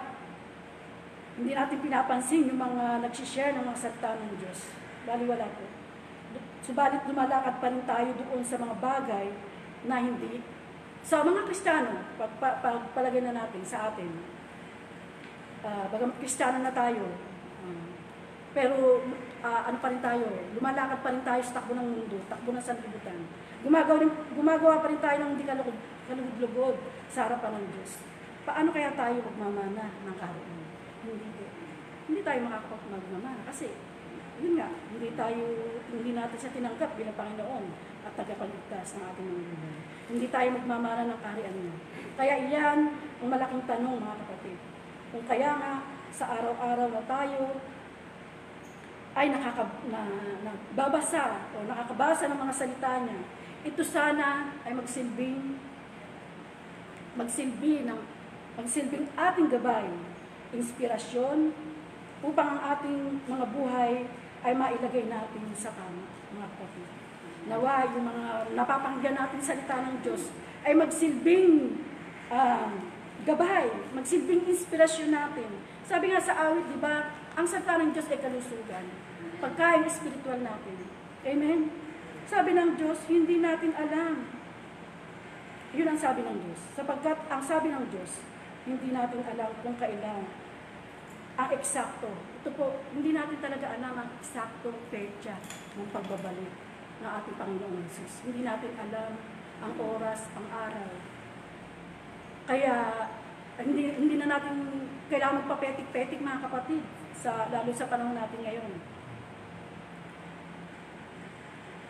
Hindi 1.35 1.51
natin 1.51 1.83
pinapansin 1.83 2.47
yung 2.47 2.61
mga 2.61 3.01
nagsishare 3.01 3.57
ng 3.57 3.65
mga 3.65 3.81
salita 3.81 4.15
ng 4.15 4.37
Diyos. 4.37 4.59
Baliwala 5.03 5.49
po. 5.49 5.65
Subalit 6.61 7.01
lumalakad 7.05 7.61
pa 7.61 7.67
rin 7.69 7.83
tayo 7.83 8.09
doon 8.15 8.41
sa 8.45 8.57
mga 8.57 8.75
bagay 8.79 9.27
na 9.85 10.01
hindi. 10.01 10.54
Sa 11.05 11.21
mga 11.21 11.45
Kristiyano, 11.45 12.01
pag, 12.17 12.33
pag, 12.41 12.65
pagpalagay 12.65 13.21
na 13.21 13.37
natin 13.37 13.61
sa 13.61 13.93
atin, 13.93 14.09
uh, 15.61 15.85
bagamat 15.93 16.17
Kristiyano 16.17 16.65
na 16.65 16.73
tayo, 16.73 17.05
ah, 17.61 17.85
pero 18.57 19.05
ah, 19.45 19.69
ano 19.69 19.77
pa 19.77 19.93
rin 19.93 20.01
tayo, 20.01 20.25
lumalakad 20.57 21.05
pa 21.05 21.13
rin 21.13 21.21
tayo 21.21 21.41
sa 21.45 21.61
takbo 21.61 21.77
ng 21.77 21.93
mundo, 21.93 22.17
takbo 22.25 22.49
ng 22.49 22.65
sanlibutan. 22.65 23.21
Gumagawa, 23.61 24.01
rin, 24.01 24.11
gumagawa 24.33 24.81
pa 24.81 24.89
rin 24.89 24.97
tayo 24.97 25.17
ng 25.21 25.29
hindi 25.37 25.45
kalugod, 25.45 25.77
kalugod 26.09 26.75
sa 27.13 27.29
harapan 27.29 27.53
ng 27.53 27.65
Diyos. 27.69 28.01
Paano 28.41 28.73
kaya 28.73 28.89
tayo 28.97 29.21
magmamana 29.29 29.85
ng 30.09 30.15
karoon? 30.17 30.49
Hindi 31.05 31.29
po. 31.37 31.45
Hindi 32.09 32.21
tayo 32.25 32.39
makakapagmamana 32.49 33.45
kasi 33.45 33.77
yun 34.43 34.53
nga, 34.59 34.69
hindi 34.91 35.09
tayo, 35.15 35.43
hindi 35.91 36.11
natin 36.11 36.37
siya 36.39 36.55
tinanggap 36.55 36.91
bilang 36.99 37.15
Panginoon 37.15 37.65
at 38.03 38.13
tagapagligtas 38.19 38.99
ng 38.99 39.03
ating 39.07 39.27
mga 39.31 39.43
buhay. 39.47 39.75
Hindi 40.11 40.27
tayo 40.29 40.47
magmamana 40.59 41.01
ng 41.07 41.19
kaharian 41.23 41.55
niya. 41.55 41.75
Kaya 42.19 42.33
iyan 42.45 42.79
ang 43.23 43.29
malaking 43.31 43.63
tanong 43.63 43.95
mga 43.97 44.17
kapatid. 44.27 44.57
Kung 45.15 45.23
kaya 45.23 45.51
nga 45.55 45.73
sa 46.11 46.25
araw-araw 46.35 46.87
na 46.91 47.03
tayo 47.07 47.41
ay 49.15 49.31
nakaka, 49.31 49.63
na, 49.87 50.01
nagbabasa 50.43 51.47
o 51.55 51.63
nakakabasa 51.63 52.27
ng 52.27 52.39
mga 52.39 52.53
salita 52.53 52.91
niya, 53.07 53.19
ito 53.65 53.81
sana 53.81 54.51
ay 54.67 54.75
magsilbing 54.75 55.57
magsilbi 57.15 57.87
ng 57.87 57.99
magsilbing 58.59 59.07
ating 59.15 59.47
gabay, 59.47 59.87
inspirasyon 60.51 61.55
upang 62.23 62.59
ang 62.59 62.61
ating 62.75 63.23
mga 63.27 63.45
buhay 63.55 63.93
ay 64.45 64.53
mailagay 64.53 65.09
natin 65.09 65.41
sa 65.57 65.73
tama, 65.73 66.05
mga 66.37 66.47
kapatid. 66.53 66.87
Nawa, 67.49 67.89
yung 67.89 68.05
mga 68.05 68.25
napapakinggan 68.53 69.17
natin 69.17 69.41
salita 69.41 69.81
ng 69.81 70.05
Diyos 70.05 70.29
ay 70.61 70.77
magsilbing 70.77 71.81
uh, 72.29 72.69
gabay, 73.25 73.73
magsilbing 73.97 74.45
inspirasyon 74.45 75.09
natin. 75.09 75.49
Sabi 75.85 76.13
nga 76.13 76.21
sa 76.21 76.37
awit, 76.49 76.65
di 76.69 76.77
ba, 76.77 77.09
ang 77.33 77.45
salita 77.49 77.81
ng 77.81 77.89
Diyos 77.89 78.05
ay 78.09 78.21
kalusugan. 78.21 78.85
Pagkain 79.41 79.85
espiritual 79.89 80.41
natin. 80.45 80.77
Amen? 81.25 81.73
Sabi 82.29 82.53
ng 82.53 82.77
Diyos, 82.77 83.01
hindi 83.09 83.41
natin 83.41 83.73
alam. 83.73 84.29
Yun 85.73 85.89
ang 85.89 85.99
sabi 85.99 86.21
ng 86.21 86.37
Diyos. 86.37 86.61
Sapagkat 86.77 87.17
ang 87.29 87.41
sabi 87.41 87.73
ng 87.73 87.85
Diyos, 87.89 88.21
hindi 88.65 88.93
natin 88.93 89.21
alam 89.25 89.51
kung 89.61 89.77
kailan 89.77 90.44
ang 91.35 91.49
eksakto. 91.51 92.07
Ito 92.41 92.49
po, 92.55 92.79
hindi 92.95 93.11
natin 93.11 93.37
talaga 93.43 93.75
alam 93.75 93.93
ang 93.99 94.09
eksaktong 94.19 94.79
petsa 94.87 95.35
ng 95.75 95.89
pagbabalik 95.91 96.53
ng 97.03 97.11
ating 97.11 97.35
Panginoong 97.35 97.83
Jesus. 97.91 98.23
Hindi 98.23 98.47
natin 98.47 98.71
alam 98.79 99.19
ang 99.59 99.73
oras, 99.75 100.31
ang 100.39 100.47
araw. 100.47 100.89
Kaya, 102.47 102.75
hindi, 103.59 103.83
hindi 103.99 104.15
na 104.15 104.31
natin 104.31 104.55
kailangan 105.11 105.43
magpapetik-petik 105.43 106.23
mga 106.23 106.43
kapatid, 106.47 106.81
sa, 107.15 107.51
lalo 107.51 107.71
sa 107.75 107.89
panahon 107.91 108.15
natin 108.15 108.39
ngayon. 108.43 108.71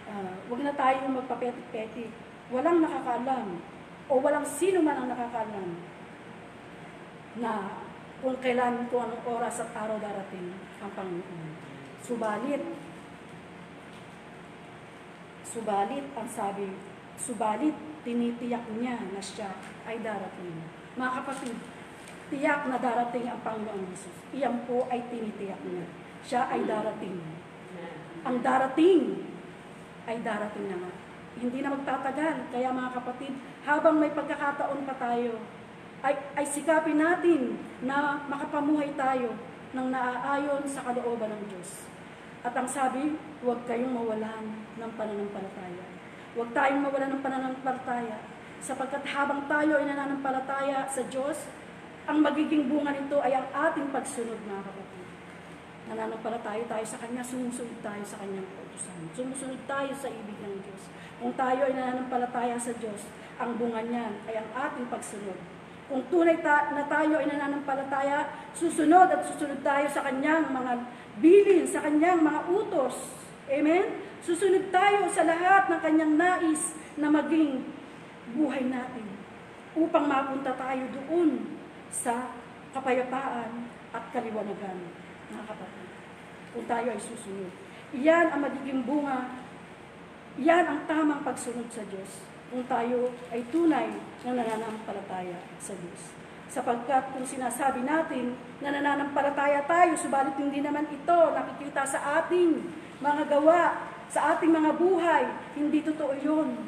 Uh, 0.06 0.34
huwag 0.50 0.62
na 0.64 0.74
tayo 0.74 1.06
magpapetik-petik. 1.10 2.10
Walang 2.54 2.82
nakakalam 2.82 3.62
o 4.06 4.14
walang 4.22 4.46
sino 4.46 4.86
man 4.86 5.02
ang 5.02 5.10
nakakalam 5.10 5.82
na 7.42 7.85
kung 8.22 8.38
kailan, 8.40 8.88
kung 8.88 9.08
anong 9.08 9.24
oras 9.28 9.60
at 9.64 9.72
araw 9.76 9.98
darating 10.00 10.56
ang 10.80 10.92
Panginoon. 10.96 11.50
Subalit, 12.00 12.64
subalit 15.44 16.06
ang 16.16 16.30
sabi, 16.30 16.70
subalit 17.18 17.76
tinitiyak 18.06 18.66
niya 18.78 19.02
na 19.10 19.22
siya 19.24 19.50
ay 19.90 20.00
darating. 20.06 20.62
Mga 20.96 21.12
kapatid, 21.22 21.58
tiyak 22.30 22.62
na 22.70 22.78
darating 22.78 23.26
ang 23.26 23.42
Panginoon 23.42 23.90
Jesus. 23.90 24.16
Iyan 24.32 24.64
po 24.70 24.86
ay 24.94 25.02
tinitiyak 25.10 25.62
niya. 25.66 25.86
Siya 26.26 26.50
ay 26.54 26.62
darating. 26.70 27.18
Ang 28.26 28.38
darating 28.42 29.26
ay 30.06 30.18
darating 30.22 30.66
na 30.70 30.78
nga. 30.82 30.92
Hindi 31.36 31.60
na 31.62 31.74
magtatagal. 31.74 32.36
Kaya 32.54 32.70
mga 32.72 32.92
kapatid, 33.02 33.34
habang 33.66 33.98
may 34.00 34.14
pagkakataon 34.14 34.82
pa 34.86 34.96
tayo, 34.98 35.42
ay, 36.04 36.16
ay 36.36 36.46
sikapin 36.48 37.00
natin 37.00 37.56
na 37.86 38.20
makapamuhay 38.28 38.92
tayo 38.98 39.38
ng 39.76 39.88
naaayon 39.92 40.64
sa 40.68 40.84
kalooban 40.88 41.32
ng 41.32 41.44
Diyos. 41.52 41.88
At 42.46 42.54
ang 42.56 42.70
sabi, 42.70 43.18
huwag 43.42 43.66
kayong 43.68 43.92
mawalan 43.92 44.46
ng 44.80 44.92
pananampalataya. 44.96 45.86
Huwag 46.36 46.50
tayong 46.52 46.84
mawalan 46.84 47.10
ng 47.16 47.22
pananampalataya 47.24 48.18
sapagkat 48.62 49.04
habang 49.06 49.46
tayo 49.46 49.78
ay 49.78 49.86
nananampalataya 49.86 50.90
sa 50.90 51.02
Diyos, 51.06 51.50
ang 52.06 52.22
magiging 52.22 52.70
bunga 52.70 52.94
nito 52.94 53.18
ay 53.22 53.34
ang 53.34 53.48
ating 53.50 53.90
pagsunod, 53.90 54.38
mga 54.46 54.62
kapatid. 54.62 55.06
Nananampalataya 55.86 56.64
tayo 56.66 56.86
sa 56.86 56.98
Kanya, 57.02 57.22
sumusunod 57.22 57.78
tayo 57.82 58.02
sa 58.02 58.22
Kanyang 58.22 58.46
kautusan. 58.46 59.10
Sumusunod 59.14 59.62
tayo 59.70 59.92
sa 59.94 60.10
ibig 60.10 60.38
ng 60.42 60.56
Diyos. 60.66 60.84
Kung 61.22 61.34
tayo 61.34 61.66
ay 61.66 61.74
nananampalataya 61.74 62.58
sa 62.58 62.74
Diyos, 62.78 63.10
ang 63.42 63.58
bunga 63.58 63.82
niyan 63.86 64.22
ay 64.30 64.38
ang 64.42 64.50
ating 64.54 64.90
pagsunod 64.90 65.55
kung 65.86 66.02
tunay 66.10 66.42
ta- 66.42 66.74
na 66.74 66.90
tayo 66.90 67.22
ay 67.22 67.30
nananampalataya, 67.30 68.50
susunod 68.58 69.06
at 69.06 69.22
susunod 69.22 69.62
tayo 69.62 69.86
sa 69.86 70.02
kanyang 70.02 70.50
mga 70.50 70.74
bilin, 71.22 71.66
sa 71.70 71.86
kanyang 71.86 72.26
mga 72.26 72.42
utos. 72.50 73.14
Amen? 73.46 74.02
Susunod 74.26 74.74
tayo 74.74 75.06
sa 75.14 75.30
lahat 75.30 75.70
ng 75.70 75.80
kanyang 75.86 76.14
nais 76.18 76.74
na 76.98 77.14
maging 77.14 77.62
buhay 78.34 78.66
natin 78.66 79.06
upang 79.78 80.10
mapunta 80.10 80.58
tayo 80.58 80.90
doon 80.90 81.54
sa 81.94 82.34
kapayapaan 82.74 83.70
at 83.94 84.04
kaliwanagan, 84.10 84.90
mga 85.30 85.44
kapatid. 85.46 85.90
Kung 86.58 86.66
tayo 86.66 86.88
ay 86.90 87.02
susunod. 87.02 87.54
Iyan 87.94 88.34
ang 88.34 88.42
magiging 88.42 88.82
bunga, 88.82 89.30
iyan 90.42 90.66
ang 90.66 90.80
tamang 90.90 91.22
pagsunod 91.22 91.70
sa 91.70 91.86
Diyos 91.86 92.35
kung 92.56 92.72
tayo 92.72 93.12
ay 93.36 93.44
tunay 93.52 93.92
na 94.24 94.32
nananampalataya 94.32 95.44
sa 95.60 95.76
Diyos. 95.76 96.16
Sapagkat 96.48 97.12
kung 97.12 97.28
sinasabi 97.28 97.84
natin 97.84 98.32
na 98.64 98.72
nananampalataya 98.72 99.68
tayo, 99.68 99.92
subalit 100.00 100.40
hindi 100.40 100.64
naman 100.64 100.88
ito 100.88 101.20
nakikita 101.36 101.84
sa 101.84 102.24
ating 102.24 102.64
mga 103.04 103.28
gawa, 103.28 103.92
sa 104.08 104.40
ating 104.40 104.56
mga 104.56 104.72
buhay, 104.80 105.28
hindi 105.60 105.84
totoo 105.84 106.16
yun. 106.16 106.64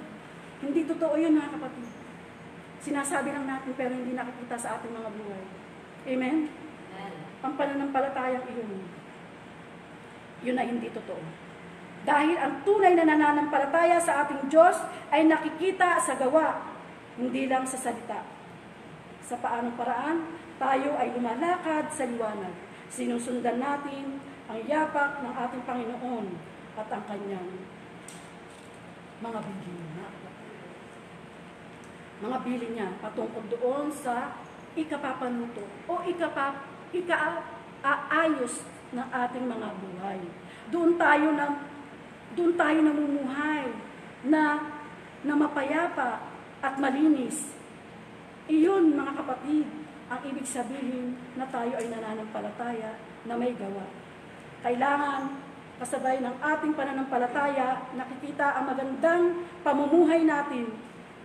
Hindi 0.59 0.83
totoo 0.83 1.15
yun 1.15 1.39
mga 1.39 1.55
kapatid. 1.55 1.87
Sinasabi 2.83 3.31
lang 3.31 3.47
natin 3.47 3.71
pero 3.79 3.95
hindi 3.95 4.11
nakikita 4.11 4.59
sa 4.59 4.75
ating 4.75 4.91
mga 4.91 5.07
buhay. 5.15 5.43
Amen? 6.03 6.51
Ang 7.47 7.53
pananampalatayang 7.55 8.43
iyon, 8.43 8.83
yun 10.43 10.59
ay 10.59 10.67
hindi 10.67 10.91
totoo. 10.91 11.46
Dahil 12.03 12.37
ang 12.37 12.61
tunay 12.61 12.93
na 12.93 13.07
nananampalataya 13.07 13.97
sa 13.97 14.25
ating 14.25 14.51
Diyos 14.51 14.77
ay 15.09 15.25
nakikita 15.25 15.97
sa 15.97 16.13
gawa, 16.19 16.61
hindi 17.17 17.49
lang 17.49 17.65
sa 17.65 17.79
salita. 17.79 18.21
Sa 19.25 19.35
paanong 19.41 19.75
paraan, 19.75 20.17
tayo 20.61 20.95
ay 20.95 21.11
lumalakad 21.17 21.89
sa 21.91 22.07
liwanag. 22.07 22.53
Sinusundan 22.87 23.59
natin 23.59 24.21
ang 24.47 24.59
yapak 24.63 25.19
ng 25.19 25.33
ating 25.35 25.63
Panginoon 25.67 26.27
at 26.79 26.87
ang 26.87 27.03
kanyang 27.09 27.49
mga 29.19 29.39
bilin 29.43 29.87
niya. 29.97 30.09
Mga 32.17 32.37
bilin 32.45 32.71
niya 32.73 32.89
patungkol 33.03 33.43
doon 33.51 33.91
sa 33.91 34.37
ikapapanuto 34.77 35.65
o 35.89 35.93
ikapa, 36.05 36.63
ikaayos 36.93 38.63
ng 38.93 39.07
ating 39.11 39.45
mga 39.45 39.67
buhay. 39.73 40.19
Doon 40.71 40.95
tayo 40.95 41.33
na 41.35 41.65
doon 42.35 42.53
tayo 42.57 42.79
namumuhay 42.83 43.71
na 44.27 44.73
na 45.23 45.33
mapayapa 45.33 46.23
at 46.59 46.75
malinis. 46.81 47.53
Iyon 48.47 48.95
mga 48.95 49.13
kapatid, 49.23 49.67
ang 50.07 50.21
ibig 50.23 50.47
sabihin 50.47 51.19
na 51.35 51.43
tayo 51.51 51.75
ay 51.75 51.87
nananampalataya 51.91 52.95
na 53.27 53.35
may 53.35 53.51
gawa. 53.55 53.83
Kailangan 54.63 55.35
kasabay 55.77 56.23
ng 56.23 56.35
ating 56.41 56.73
pananampalataya, 56.73 57.85
nakikita 57.93 58.57
ang 58.57 58.65
magandang 58.73 59.23
pamumuhay 59.61 60.25
natin 60.25 60.73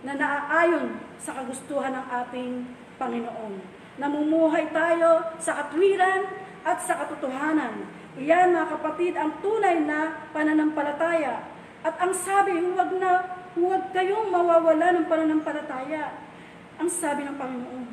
na 0.05 0.13
naaayon 0.13 0.99
sa 1.17 1.33
kagustuhan 1.41 1.95
ng 1.95 2.05
ating 2.11 2.51
Panginoon. 2.99 3.53
Namumuhay 3.97 4.69
tayo 4.69 5.25
sa 5.41 5.63
katwiran 5.63 6.27
at 6.67 6.77
sa 6.83 7.01
katotohanan. 7.01 7.87
Iyan 8.13 8.53
mga 8.53 8.77
kapatid 8.77 9.13
ang 9.17 9.41
tunay 9.41 9.81
na 9.83 10.29
pananampalataya. 10.29 11.49
At 11.83 11.95
ang 11.99 12.13
sabi, 12.13 12.61
huwag 12.61 12.93
na 13.01 13.41
huwag 13.57 13.89
kayong 13.91 14.29
mawawala 14.29 14.97
ng 14.97 15.09
pananampalataya. 15.09 16.21
Ang 16.77 16.89
sabi 16.89 17.25
ng 17.25 17.37
Panginoon, 17.37 17.87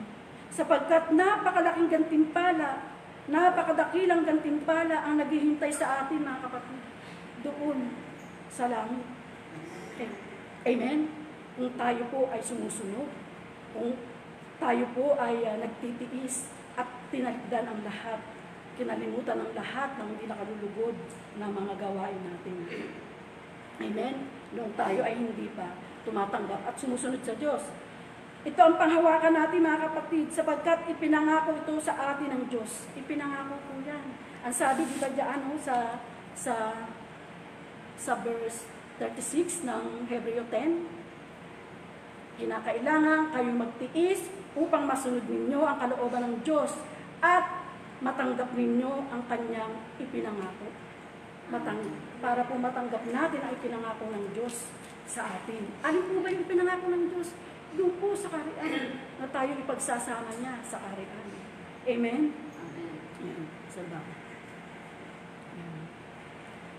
sapagkat 0.52 1.12
napakalaking 1.12 1.88
gantimpala 1.88 2.90
Napakadakilang 3.30 4.26
gantimpala 4.26 5.06
ang 5.06 5.22
naghihintay 5.22 5.70
sa 5.70 6.02
atin, 6.02 6.26
mga 6.26 6.50
kapatid, 6.50 6.82
doon 7.46 7.94
sa 8.50 8.66
langit. 8.66 9.06
Amen? 10.66 11.06
Kung 11.54 11.70
tayo 11.78 12.02
po 12.10 12.26
ay 12.34 12.42
sumusunod, 12.42 13.06
kung 13.70 13.94
tayo 14.58 14.84
po 14.98 15.14
ay 15.14 15.46
uh, 15.46 15.62
nagtitiis 15.62 16.50
at 16.74 16.90
tinaligdan 17.14 17.70
ang 17.70 17.80
lahat, 17.86 18.18
kinalimutan 18.80 19.36
ang 19.36 19.52
lahat 19.52 20.00
ng 20.00 20.06
hindi 20.16 20.24
nakalulugod 20.24 20.96
na 21.36 21.52
mga 21.52 21.76
gawain 21.76 22.20
natin. 22.24 22.56
Amen? 23.76 24.14
Noong 24.56 24.72
tayo 24.72 25.00
ay 25.04 25.20
hindi 25.20 25.52
pa 25.52 25.76
tumatanggap 26.08 26.64
at 26.64 26.74
sumusunod 26.80 27.20
sa 27.20 27.36
Diyos. 27.36 27.60
Ito 28.40 28.56
ang 28.56 28.80
panghawakan 28.80 29.36
natin 29.36 29.68
mga 29.68 29.84
kapatid 29.84 30.32
sapagkat 30.32 30.88
ipinangako 30.88 31.60
ito 31.60 31.76
sa 31.76 32.16
atin 32.16 32.32
ng 32.32 32.44
Diyos. 32.48 32.88
Ipinangako 32.96 33.60
po 33.68 33.76
yan. 33.84 34.16
Ang 34.40 34.54
sabi 34.56 34.88
dito 34.88 35.04
diyan 35.12 35.44
no, 35.44 35.60
sa, 35.60 36.00
sa, 36.32 36.72
sa 38.00 38.12
verse 38.24 38.64
36 38.96 39.68
ng 39.68 40.08
Hebreo 40.08 40.48
10, 40.48 40.88
kinakailangan 42.40 43.36
kayong 43.36 43.60
magtiis 43.60 44.32
upang 44.56 44.88
masunod 44.88 45.28
ninyo 45.28 45.60
ang 45.60 45.76
kalooban 45.76 46.32
ng 46.32 46.36
Diyos 46.40 46.72
at 47.20 47.59
matanggap 48.00 48.50
ninyo 48.56 48.92
ang 49.12 49.22
kanyang 49.28 49.74
ipinangako. 50.00 50.68
Matang, 51.50 51.82
para 52.20 52.46
po 52.46 52.54
matanggap 52.56 53.04
natin 53.08 53.40
ang 53.44 53.52
ipinangako 53.54 54.04
ng 54.12 54.26
Diyos 54.36 54.68
sa 55.04 55.26
atin. 55.26 55.68
Alin 55.84 56.04
po 56.06 56.22
ba 56.22 56.28
yung 56.32 56.44
ipinangako 56.44 56.86
ng 56.92 57.04
Diyos? 57.12 57.30
doon 57.74 57.94
po 58.02 58.10
sa 58.18 58.34
karian 58.34 58.98
na 59.20 59.26
tayo 59.30 59.50
ipagsasama 59.54 60.30
niya 60.42 60.58
sa 60.66 60.82
karian. 60.82 61.26
Amen? 61.86 62.34
Amen. 62.34 63.42
Salamat. 63.70 64.18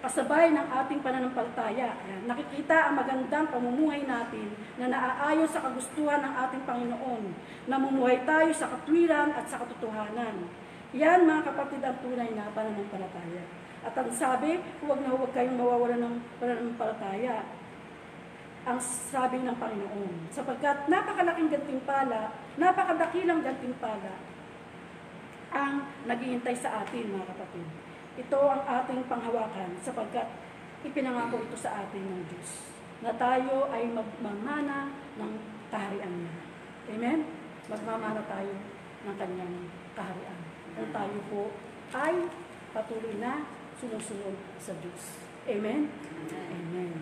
Kasabay 0.02 0.50
ng 0.50 0.66
ating 0.66 1.06
pananampalataya, 1.06 1.94
nakikita 2.26 2.90
ang 2.90 2.98
magandang 2.98 3.54
pamumuhay 3.54 4.02
natin 4.10 4.50
na 4.82 4.90
naaayon 4.90 5.46
sa 5.46 5.62
kagustuhan 5.62 6.26
ng 6.26 6.34
ating 6.42 6.66
Panginoon. 6.66 7.24
Namumuhay 7.70 8.26
tayo 8.26 8.50
sa 8.50 8.74
katwiran 8.74 9.30
at 9.30 9.46
sa 9.46 9.62
katotohanan. 9.62 10.50
Yan 10.92 11.24
mga 11.24 11.48
kapatid 11.48 11.80
ang 11.80 11.96
tunay 12.04 12.36
na 12.36 12.52
pananampalataya. 12.52 13.44
At 13.82 13.96
ang 13.96 14.12
sabi, 14.12 14.60
huwag 14.84 15.00
na 15.02 15.16
huwag 15.16 15.32
kayong 15.32 15.56
mawawala 15.56 15.96
ng 15.98 16.16
pananampalataya 16.38 17.48
ang 18.62 18.78
sabi 18.84 19.42
ng 19.42 19.58
Panginoon. 19.58 20.30
Sapagkat 20.30 20.86
napakalaking 20.86 21.50
gantimpala, 21.50 22.30
napakadakilang 22.60 23.42
gantimpala 23.42 24.14
ang 25.52 25.88
naghihintay 26.06 26.56
sa 26.60 26.84
atin, 26.86 27.10
mga 27.10 27.26
kapatid. 27.34 27.68
Ito 28.20 28.40
ang 28.44 28.64
ating 28.68 29.08
panghawakan 29.08 29.80
sapagkat 29.80 30.28
ipinangako 30.84 31.40
ito 31.42 31.56
sa 31.56 31.82
atin 31.82 32.04
ng 32.04 32.24
Diyos 32.28 32.52
na 33.02 33.16
tayo 33.18 33.72
ay 33.74 33.90
magmamana 33.90 34.92
ng 35.18 35.32
kaharian 35.74 36.14
niya. 36.22 36.36
Amen? 36.92 37.20
Magmamana 37.66 38.22
tayo 38.28 38.54
ng 39.08 39.16
kanyang 39.16 39.56
kaharian. 39.98 40.51
Kung 40.82 40.98
tayo 40.98 41.20
po 41.30 41.42
ay 41.94 42.26
patuloy 42.74 43.14
na 43.22 43.46
sumusunod 43.78 44.34
sa 44.58 44.74
Diyos. 44.82 45.22
Amen? 45.46 45.94
Amen. 45.94 46.50
Amen. 46.58 46.94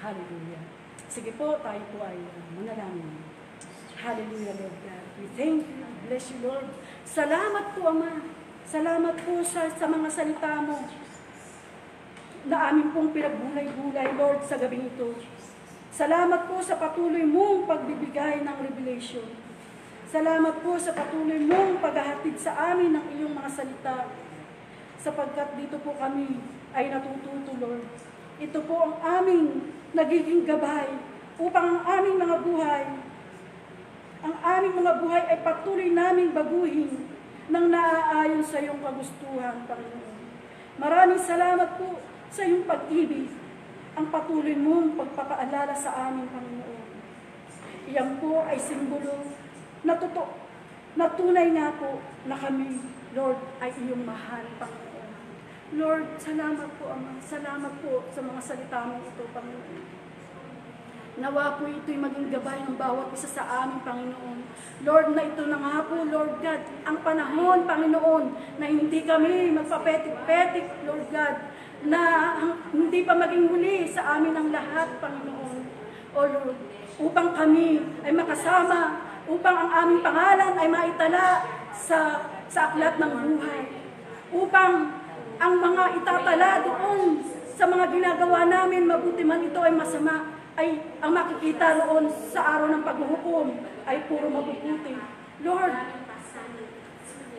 Hallelujah. 0.00 0.64
Sige 1.04 1.36
po, 1.36 1.60
tayo 1.60 1.84
po 1.92 2.00
ay 2.00 2.16
manalangin. 2.56 3.20
Hallelujah, 3.92 4.56
Lord 4.56 4.72
God. 4.72 5.04
We 5.20 5.28
thank 5.36 5.68
you. 5.68 5.84
Bless 6.08 6.32
you, 6.32 6.48
Lord. 6.48 6.64
Salamat 7.04 7.76
po, 7.76 7.92
Ama. 7.92 8.24
Salamat 8.64 9.20
po 9.20 9.44
sa, 9.44 9.68
sa 9.68 9.84
mga 9.84 10.08
salita 10.08 10.64
mo 10.64 10.80
na 12.48 12.72
amin 12.72 12.88
pong 12.88 13.12
pinagbulay-bulay, 13.12 14.16
Lord, 14.16 14.48
sa 14.48 14.56
gabing 14.56 14.96
ito. 14.96 15.12
Salamat 15.92 16.48
po 16.48 16.64
sa 16.64 16.80
patuloy 16.80 17.28
mong 17.28 17.68
pagbibigay 17.68 18.40
ng 18.48 18.56
revelation. 18.64 19.49
Salamat 20.10 20.66
po 20.66 20.74
sa 20.74 20.90
patuloy 20.90 21.38
mong 21.38 21.78
paghahatid 21.78 22.34
sa 22.34 22.74
amin 22.74 22.98
ng 22.98 23.04
iyong 23.14 23.30
mga 23.30 23.46
salita. 23.46 24.10
Sapagkat 24.98 25.54
dito 25.54 25.78
po 25.86 25.94
kami 25.94 26.34
ay 26.74 26.90
natututo, 26.90 27.54
Lord. 27.62 27.86
Ito 28.42 28.58
po 28.66 28.90
ang 28.90 28.98
aming 28.98 29.70
nagiging 29.94 30.42
gabay 30.50 30.90
upang 31.38 31.62
ang 31.62 31.80
aming 31.86 32.26
mga 32.26 32.36
buhay, 32.42 32.84
ang 34.26 34.34
aming 34.34 34.74
mga 34.82 34.92
buhay 34.98 35.22
ay 35.30 35.38
patuloy 35.46 35.94
naming 35.94 36.34
baguhin 36.34 36.90
ng 37.46 37.66
naaayon 37.70 38.42
sa 38.42 38.58
iyong 38.58 38.82
kagustuhan, 38.82 39.62
Panginoon. 39.62 40.18
Maraming 40.74 41.22
salamat 41.22 41.78
po 41.78 42.02
sa 42.34 42.42
iyong 42.42 42.66
pag-ibig, 42.66 43.30
ang 43.94 44.10
patuloy 44.10 44.58
mong 44.58 44.98
pagpapaalala 44.98 45.74
sa 45.78 46.10
amin, 46.10 46.26
Panginoon. 46.26 46.82
Iyan 47.94 48.18
po 48.18 48.42
ay 48.42 48.58
simbolo 48.58 49.39
na 49.84 49.94
totoo, 49.96 50.32
na 50.98 51.06
po 51.08 51.90
na 52.26 52.36
kami, 52.36 52.82
Lord, 53.16 53.38
ay 53.62 53.70
iyong 53.80 54.04
mahal, 54.04 54.44
Panginoon. 54.60 55.10
Lord, 55.70 56.18
salamat 56.18 56.68
po, 56.82 56.90
Ama. 56.90 57.22
Salamat 57.22 57.72
po 57.78 58.02
sa 58.10 58.20
mga 58.20 58.40
salita 58.42 58.90
mo 58.90 58.98
ito, 58.98 59.24
Panginoon. 59.30 60.02
Nawa 61.20 61.58
po 61.58 61.66
ito'y 61.66 61.98
maging 62.00 62.32
gabay 62.32 62.64
ng 62.64 62.78
bawat 62.80 63.12
isa 63.14 63.28
sa 63.28 63.66
amin, 63.66 63.82
Panginoon. 63.82 64.40
Lord, 64.86 65.14
na 65.14 65.22
ito 65.26 65.42
na 65.46 65.58
nga 65.58 65.86
po, 65.86 66.00
Lord 66.06 66.38
God, 66.42 66.62
ang 66.86 66.98
panahon, 67.06 67.66
Panginoon, 67.66 68.24
na 68.58 68.66
hindi 68.66 69.04
kami 69.04 69.52
magpapetik-petik, 69.54 70.86
Lord 70.86 71.06
God, 71.10 71.36
na 71.86 72.00
hindi 72.70 73.00
pa 73.06 73.14
maging 73.16 73.46
huli 73.48 73.88
sa 73.90 74.16
amin 74.18 74.34
ang 74.36 74.48
lahat, 74.50 75.00
Panginoon. 75.02 75.60
O 76.14 76.18
Lord, 76.26 76.58
upang 76.98 77.30
kami 77.36 77.80
ay 78.02 78.12
makasama, 78.14 79.06
upang 79.30 79.56
ang 79.56 79.70
aming 79.70 80.02
pangalan 80.02 80.52
ay 80.58 80.68
maitala 80.68 81.26
sa, 81.70 82.26
sa 82.50 82.60
aklat 82.70 82.98
ng 82.98 83.12
buhay. 83.14 83.62
Upang 84.34 84.74
ang 85.38 85.54
mga 85.56 85.84
itatala 86.02 86.50
doon 86.66 87.22
sa 87.54 87.64
mga 87.70 87.86
ginagawa 87.94 88.44
namin, 88.44 88.90
mabuti 88.90 89.22
man 89.22 89.46
ito 89.46 89.60
ay 89.62 89.72
masama, 89.72 90.34
ay 90.58 90.82
ang 90.98 91.14
makikita 91.14 91.78
roon 91.86 92.10
sa 92.34 92.58
araw 92.58 92.68
ng 92.74 92.82
paghuhukom 92.82 93.48
ay 93.86 94.04
puro 94.10 94.26
mabubuti. 94.28 94.98
Lord, 95.40 95.74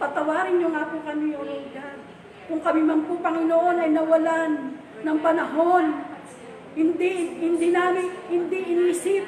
patawarin 0.01 0.57
niyo 0.57 0.73
nga 0.73 0.89
po 0.89 0.97
kami, 1.05 1.37
O 1.37 1.45
Lord 1.45 1.67
God. 1.75 1.99
Kung 2.49 2.61
kami 2.65 2.81
man 2.81 3.05
po, 3.05 3.21
Panginoon, 3.21 3.77
ay 3.77 3.89
nawalan 3.93 4.51
ng 5.05 5.17
panahon, 5.21 5.85
hindi, 6.73 7.13
hindi 7.37 7.67
namin, 7.69 8.09
hindi 8.31 8.59
inisip, 8.73 9.23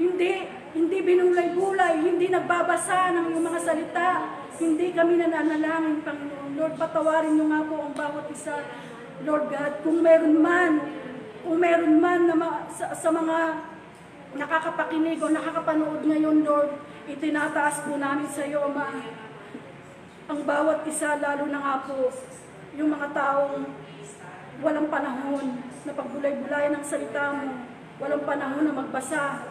hindi, 0.00 0.32
hindi 0.72 0.98
binulay-bulay, 1.04 2.00
hindi 2.00 2.32
nagbabasa 2.32 3.12
ng 3.12 3.26
iyong 3.32 3.44
mga 3.44 3.60
salita, 3.60 4.08
hindi 4.56 4.92
kami 4.96 5.20
nananalangin, 5.20 6.00
Panginoon. 6.00 6.56
Lord, 6.56 6.74
patawarin 6.80 7.36
niyo 7.36 7.46
nga 7.52 7.60
po 7.64 7.74
ang 7.80 7.92
bawat 7.92 8.26
isa. 8.32 8.56
Lord 9.22 9.52
God, 9.52 9.72
kung 9.84 10.02
meron 10.02 10.36
man 10.40 10.72
Kung 11.42 11.58
meron 11.58 11.98
man 11.98 12.30
na 12.30 12.38
ma- 12.38 12.70
sa, 12.70 12.94
sa 12.94 13.10
mga 13.10 13.66
nakakapakinig 14.38 15.18
o 15.18 15.26
nakakapanood 15.26 16.06
ngayon, 16.06 16.46
Lord, 16.46 16.70
itinataas 17.10 17.82
po 17.82 17.98
namin 17.98 18.30
sa 18.30 18.46
iyo, 18.46 18.62
Ama, 18.62 19.02
ang 20.30 20.40
bawat 20.46 20.86
isa, 20.86 21.18
lalo 21.18 21.50
na 21.50 21.58
nga 21.58 21.74
po, 21.82 22.14
yung 22.78 22.94
mga 22.94 23.10
taong 23.10 23.66
walang 24.62 24.86
panahon 24.86 25.66
na 25.82 25.92
pagbulay-bulayan 25.98 26.78
ng 26.78 26.86
salita 26.86 27.34
mo, 27.34 27.66
walang 27.98 28.22
panahon 28.22 28.62
na 28.70 28.78
magbasa, 28.78 29.42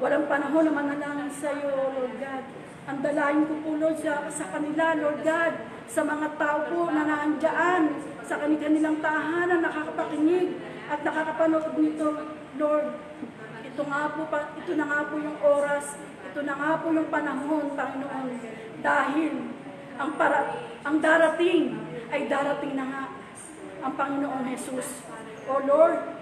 walang 0.00 0.24
panahon 0.30 0.64
na 0.64 0.72
manalangin 0.72 1.32
sa 1.32 1.52
iyo, 1.52 1.68
Lord 1.68 2.16
God. 2.16 2.44
Ang 2.82 2.98
dalayan 3.04 3.44
ko 3.46 3.54
po, 3.62 3.70
Lord, 3.78 3.98
sa, 4.00 4.26
sa 4.32 4.46
kanila, 4.50 4.96
Lord 4.96 5.20
God, 5.22 5.54
sa 5.86 6.02
mga 6.02 6.28
tao 6.40 6.58
po 6.72 6.80
na 6.88 7.02
naandyan, 7.04 7.82
sa 8.24 8.40
kanilang 8.40 8.98
tahanan, 9.04 9.60
nakakapakinig 9.60 10.56
at 10.88 11.00
nakakapanood 11.04 11.76
nito, 11.76 12.08
Lord. 12.56 12.86
Ito 13.62 13.82
nga 13.88 14.02
po, 14.16 14.24
ito 14.32 14.72
na 14.76 14.84
nga 14.88 15.00
po 15.08 15.14
yung 15.20 15.38
oras, 15.40 15.96
ito 16.32 16.40
na 16.44 16.54
nga 16.56 16.70
po 16.80 16.86
yung 16.92 17.08
panahon, 17.12 17.76
Panginoon. 17.76 18.28
Dahil 18.82 19.32
ang 20.00 20.10
para 20.16 20.56
ang 20.82 20.98
darating 20.98 21.78
ay 22.10 22.26
darating 22.26 22.74
na 22.74 22.84
nga 22.88 23.02
ang 23.84 23.92
Panginoong 23.94 24.44
Jesus. 24.50 25.06
O 25.46 25.62
Lord, 25.62 26.21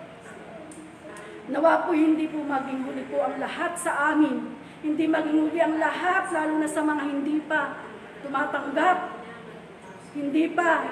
nawa 1.48 1.88
po 1.88 1.96
hindi 1.96 2.28
po 2.28 2.44
maging 2.44 2.84
huli 2.84 3.04
po 3.08 3.24
ang 3.24 3.40
lahat 3.40 3.72
sa 3.78 4.12
amin. 4.12 4.52
Hindi 4.80 5.04
maging 5.08 5.38
huli 5.48 5.60
ang 5.60 5.76
lahat, 5.80 6.32
lalo 6.32 6.60
na 6.60 6.68
sa 6.68 6.80
mga 6.84 7.02
hindi 7.04 7.40
pa 7.44 7.80
tumatanggap, 8.20 8.98
hindi 10.16 10.44
pa 10.52 10.88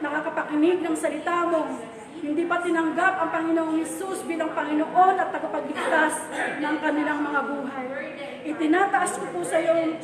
nakakapakinig 0.00 0.80
ng 0.80 0.96
salita 0.96 1.44
mo, 1.48 1.80
hindi 2.20 2.44
pa 2.44 2.60
tinanggap 2.60 3.14
ang 3.20 3.30
Panginoong 3.32 3.80
Yesus 3.80 4.24
bilang 4.28 4.52
Panginoon 4.52 5.16
at 5.16 5.32
tagapagligtas 5.32 6.14
ng 6.60 6.76
kanilang 6.80 7.20
mga 7.24 7.40
buhay. 7.48 7.86
Itinataas 8.44 9.20
ko 9.20 9.24
po 9.32 9.40
sa 9.44 9.60
iyo 9.60 9.96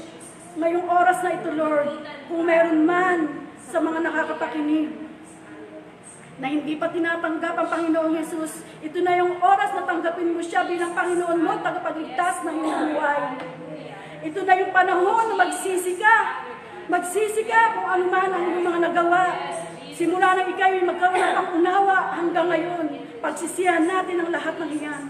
ngayong 0.57 0.89
oras 0.89 1.21
na 1.21 1.37
ito, 1.37 1.53
Lord, 1.53 2.05
kung 2.29 2.49
meron 2.49 2.89
man 2.89 3.19
sa 3.69 3.81
mga 3.81 4.01
nakakapakinig 4.01 5.06
na 6.37 6.47
hindi 6.53 6.77
pa 6.77 6.93
tinatanggap 6.93 7.55
ang 7.57 7.69
Panginoong 7.73 8.13
Yesus, 8.13 8.61
ito 8.85 8.99
na 9.01 9.17
yung 9.17 9.41
oras 9.41 9.73
na 9.73 9.89
tanggapin 9.89 10.37
mo 10.37 10.43
siya 10.45 10.69
bilang 10.69 10.93
Panginoon 10.93 11.41
mo, 11.41 11.57
tagapagligtas 11.65 12.45
ng 12.45 12.57
iyong 12.61 12.83
buhay. 12.93 13.21
Ito 14.27 14.39
na 14.45 14.55
yung 14.61 14.73
panahon 14.73 15.25
na 15.33 15.37
magsisi 15.37 15.97
ka. 15.97 16.17
Magsisi 16.87 17.43
ka 17.49 17.81
kung 17.81 17.89
ano 17.89 18.05
man 18.13 18.31
ang 18.31 18.45
iyong 18.53 18.65
mga 18.69 18.81
nagawa. 18.93 19.23
Simula 19.97 20.37
nang 20.37 20.49
ikaw 20.53 20.69
yung 20.77 20.89
magkaroon 20.93 21.25
ng 21.25 21.37
pangunawa 21.41 21.97
hanggang 22.21 22.49
ngayon, 22.53 22.85
pagsisihan 23.25 23.89
natin 23.89 24.21
ang 24.21 24.31
lahat 24.31 24.55
ng 24.61 24.71
iyan. 24.77 25.03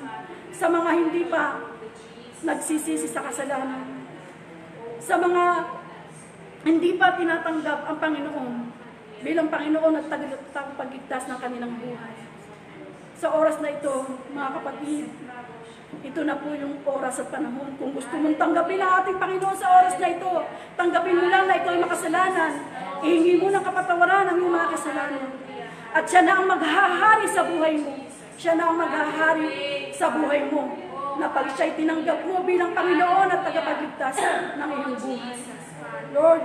Sa 0.54 0.70
mga 0.70 0.90
hindi 0.94 1.26
pa 1.26 1.58
nagsisisi 2.46 3.10
sa 3.10 3.26
kasalanan 3.26 3.96
sa 5.06 5.14
mga 5.22 5.44
hindi 6.66 6.98
pa 6.98 7.14
tinatanggap 7.14 7.86
ang 7.86 7.96
Panginoon 8.02 8.54
bilang 9.24 9.48
Panginoon 9.48 9.94
at 9.96 10.06
tag- 10.12 10.44
tagapagligtas 10.52 11.24
ng 11.28 11.38
kanilang 11.40 11.72
buhay. 11.80 12.16
Sa 13.16 13.32
oras 13.32 13.56
na 13.64 13.72
ito, 13.72 13.94
mga 14.36 14.50
kapatid, 14.60 15.08
ito 16.04 16.20
na 16.26 16.36
po 16.36 16.52
yung 16.52 16.84
oras 16.84 17.16
at 17.22 17.28
panahon. 17.32 17.72
Kung 17.80 17.96
gusto 17.96 18.12
mong 18.12 18.36
tanggapin 18.36 18.82
ang 18.82 18.92
ating 19.00 19.16
Panginoon 19.16 19.56
sa 19.56 19.80
oras 19.80 19.96
na 19.96 20.08
ito, 20.12 20.32
tanggapin 20.76 21.16
mo 21.16 21.26
lang 21.32 21.48
na 21.48 21.56
ikaw 21.56 21.72
ay 21.72 21.80
makasalanan. 21.80 22.52
Ihingi 23.00 23.34
mo 23.40 23.48
ng 23.48 23.64
kapatawaran 23.64 24.28
ang 24.28 24.36
iyong 24.36 24.52
mga 24.52 24.68
kasalanan. 24.76 25.28
At 25.96 26.04
siya 26.04 26.22
na 26.28 26.32
ang 26.36 26.46
maghahari 26.50 27.24
sa 27.24 27.42
buhay 27.48 27.74
mo. 27.80 27.92
Siya 28.36 28.52
na 28.52 28.68
ang 28.68 28.76
maghahari 28.76 29.48
sa 29.96 30.12
buhay 30.12 30.52
mo 30.52 30.76
na 31.16 31.32
pag 31.32 31.48
siya'y 31.56 31.72
tinanggap 31.72 32.20
mo 32.28 32.44
bilang 32.44 32.76
Panginoon 32.76 33.32
at 33.32 33.40
tagapagligtas 33.40 34.16
ng 34.60 34.70
iyong 34.76 34.96
buhay. 35.00 35.36
Lord, 36.12 36.44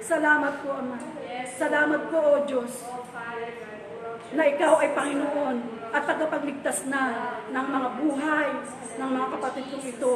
salamat 0.00 0.52
po, 0.64 0.68
Ama. 0.72 0.96
Salamat 1.44 2.08
po, 2.08 2.18
O 2.18 2.36
Diyos, 2.48 2.88
na 4.32 4.42
Ikaw 4.48 4.72
ay 4.80 4.90
Panginoon 4.96 5.56
at 5.92 6.02
tagapagligtas 6.08 6.88
na 6.88 7.02
ng 7.52 7.66
mga 7.68 7.88
buhay 8.00 8.48
ng 8.96 9.10
mga 9.12 9.26
kapatid 9.36 9.64
kong 9.68 9.84
ito 9.84 10.12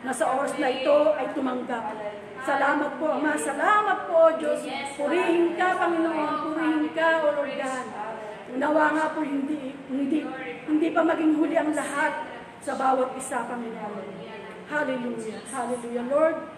na 0.00 0.12
sa 0.12 0.24
oras 0.32 0.56
na 0.56 0.68
ito 0.72 0.96
ay 1.16 1.26
tumanggap. 1.36 1.84
Salamat 2.46 2.90
po, 2.96 3.06
Ama. 3.10 3.32
Salamat 3.36 3.98
po, 4.08 4.14
O 4.16 4.30
Diyos. 4.40 4.60
Purihin 4.96 5.58
ka, 5.58 5.76
Panginoon. 5.76 6.32
Purihin 6.46 6.86
ka, 6.96 7.08
O 7.20 7.26
Lord 7.36 7.54
God. 7.60 7.86
Nawa 8.56 8.84
nga 8.96 9.06
po 9.12 9.20
hindi, 9.20 9.76
hindi, 9.92 10.24
hindi 10.64 10.88
pa 10.88 11.04
maging 11.04 11.36
huli 11.36 11.56
ang 11.60 11.76
lahat 11.76 12.24
sa 12.64 12.72
bawat 12.78 13.12
isa, 13.18 13.44
Panginoon. 13.44 14.06
Hallelujah. 14.66 15.38
Hallelujah, 15.52 16.06
Lord. 16.08 16.55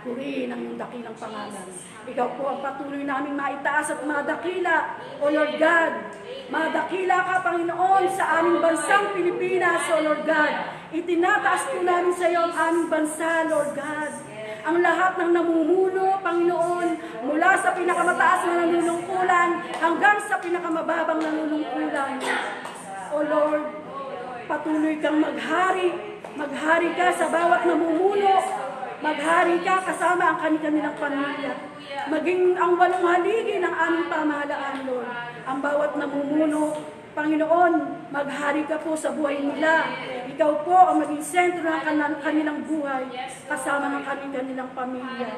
Purihin 0.00 0.48
ang 0.48 0.64
iyong 0.64 0.80
dakilang 0.80 1.12
pangalan. 1.12 1.68
Ikaw 2.08 2.28
po 2.40 2.42
ang 2.48 2.60
patuloy 2.64 3.04
namin 3.04 3.36
maitaas 3.36 3.92
at 3.92 4.00
madakila, 4.00 4.96
O 5.20 5.28
Lord 5.28 5.60
God. 5.60 5.92
Madakila 6.48 7.16
ka, 7.20 7.36
Panginoon, 7.44 8.04
sa 8.08 8.40
aming 8.40 8.64
bansang 8.64 9.12
Pilipinas, 9.12 9.84
O 9.92 10.00
Lord 10.00 10.24
God. 10.24 10.52
Itinataas 10.96 11.68
po 11.68 11.84
namin 11.84 12.16
sa 12.16 12.26
iyo 12.32 12.48
ang 12.48 12.54
aming 12.56 12.88
bansa, 12.88 13.44
Lord 13.52 13.76
God. 13.76 14.12
Ang 14.60 14.76
lahat 14.80 15.20
ng 15.20 15.30
namumuno, 15.36 16.16
Panginoon, 16.24 16.88
mula 17.28 17.50
sa 17.60 17.76
pinakamataas 17.76 18.40
na 18.48 18.54
nanunungkulan 18.64 19.50
hanggang 19.76 20.18
sa 20.24 20.40
pinakamababang 20.40 21.20
nanunungkulan. 21.20 22.16
O 23.12 23.20
Lord, 23.20 23.64
patuloy 24.48 24.96
kang 24.96 25.20
maghari. 25.20 25.92
Maghari 26.30 26.88
ka 26.96 27.12
sa 27.12 27.28
bawat 27.28 27.68
namumuno. 27.68 28.39
Maghari 29.20 29.60
ka 29.60 29.84
kasama 29.84 30.32
ang 30.32 30.40
kanilang 30.40 30.96
pamilya. 30.96 31.52
Maging 32.08 32.56
ang 32.56 32.72
walong 32.80 33.04
haligi 33.04 33.60
ng 33.60 33.68
aming 33.68 34.08
pamahalaan, 34.08 34.88
Lord. 34.88 35.12
Ang 35.44 35.60
bawat 35.60 35.92
namumuno, 36.00 36.72
Panginoon, 37.12 37.72
maghari 38.08 38.64
ka 38.64 38.80
po 38.80 38.96
sa 38.96 39.12
buhay 39.12 39.44
nila. 39.44 39.92
Ikaw 40.24 40.64
po 40.64 40.72
ang 40.72 41.04
maging 41.04 41.20
sentro 41.20 41.68
ng 41.68 41.84
kan- 41.84 42.16
kanilang 42.24 42.64
buhay 42.64 43.12
kasama 43.44 44.00
ng 44.00 44.04
kanilang 44.08 44.72
pamilya. 44.72 45.36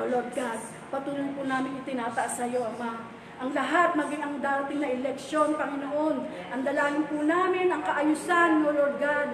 O 0.00 0.08
Lord 0.08 0.32
God, 0.32 0.60
patuloy 0.88 1.36
po 1.36 1.44
namin 1.44 1.84
itinataas 1.84 2.32
sa 2.32 2.48
iyo, 2.48 2.64
Ama. 2.64 3.12
Ang 3.44 3.52
lahat, 3.52 3.92
maging 3.92 4.24
ang 4.24 4.40
darating 4.40 4.80
na 4.80 4.88
eleksyon, 4.88 5.52
Panginoon. 5.52 6.16
Ang 6.48 6.60
dalangin 6.64 7.04
po 7.12 7.28
namin, 7.28 7.68
ang 7.68 7.84
kaayusan, 7.84 8.64
O 8.64 8.72
Lord 8.72 8.96
God, 8.96 9.28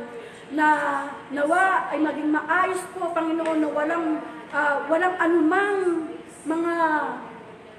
na 0.54 0.68
nawa 1.34 1.90
ay 1.90 1.98
maging 1.98 2.30
maayos 2.30 2.82
po, 2.94 3.10
Panginoon, 3.10 3.58
na 3.58 3.68
walang, 3.74 4.22
ah, 4.54 4.86
walang 4.86 5.18
anumang 5.18 6.06
mga 6.46 6.74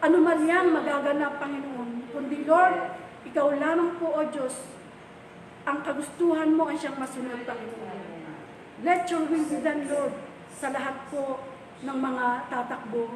anumalyang 0.04 0.76
magaganap, 0.76 1.40
Panginoon. 1.40 2.12
Kundi, 2.12 2.44
Lord, 2.44 2.76
ikaw 3.24 3.56
lamang 3.56 3.96
po, 3.96 4.20
O 4.20 4.22
Diyos, 4.28 4.68
ang 5.64 5.84
kagustuhan 5.84 6.52
mo 6.52 6.68
ay 6.68 6.76
siyang 6.76 7.00
masunod, 7.00 7.48
Panginoon. 7.48 8.00
Let 8.84 9.08
your 9.10 9.26
will 9.26 9.48
be 9.48 9.58
done, 9.64 9.88
Lord, 9.88 10.14
sa 10.52 10.70
lahat 10.76 11.08
po 11.10 11.40
ng 11.82 11.98
mga 11.98 12.26
tatakbo 12.52 13.16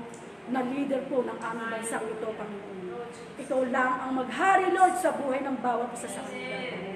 na 0.49 0.65
leader 0.65 1.05
po 1.05 1.21
ng 1.27 1.37
aming 1.37 1.69
bansang 1.75 2.07
ito, 2.07 2.27
Panginoon. 2.31 3.09
Ikaw 3.35 3.61
lang 3.67 3.91
ang 3.99 4.11
maghari, 4.15 4.71
Lord, 4.71 4.95
sa 4.95 5.11
buhay 5.11 5.43
ng 5.43 5.59
bawat 5.59 5.91
isa 5.91 6.07
sa 6.07 6.23
kanila. 6.23 6.90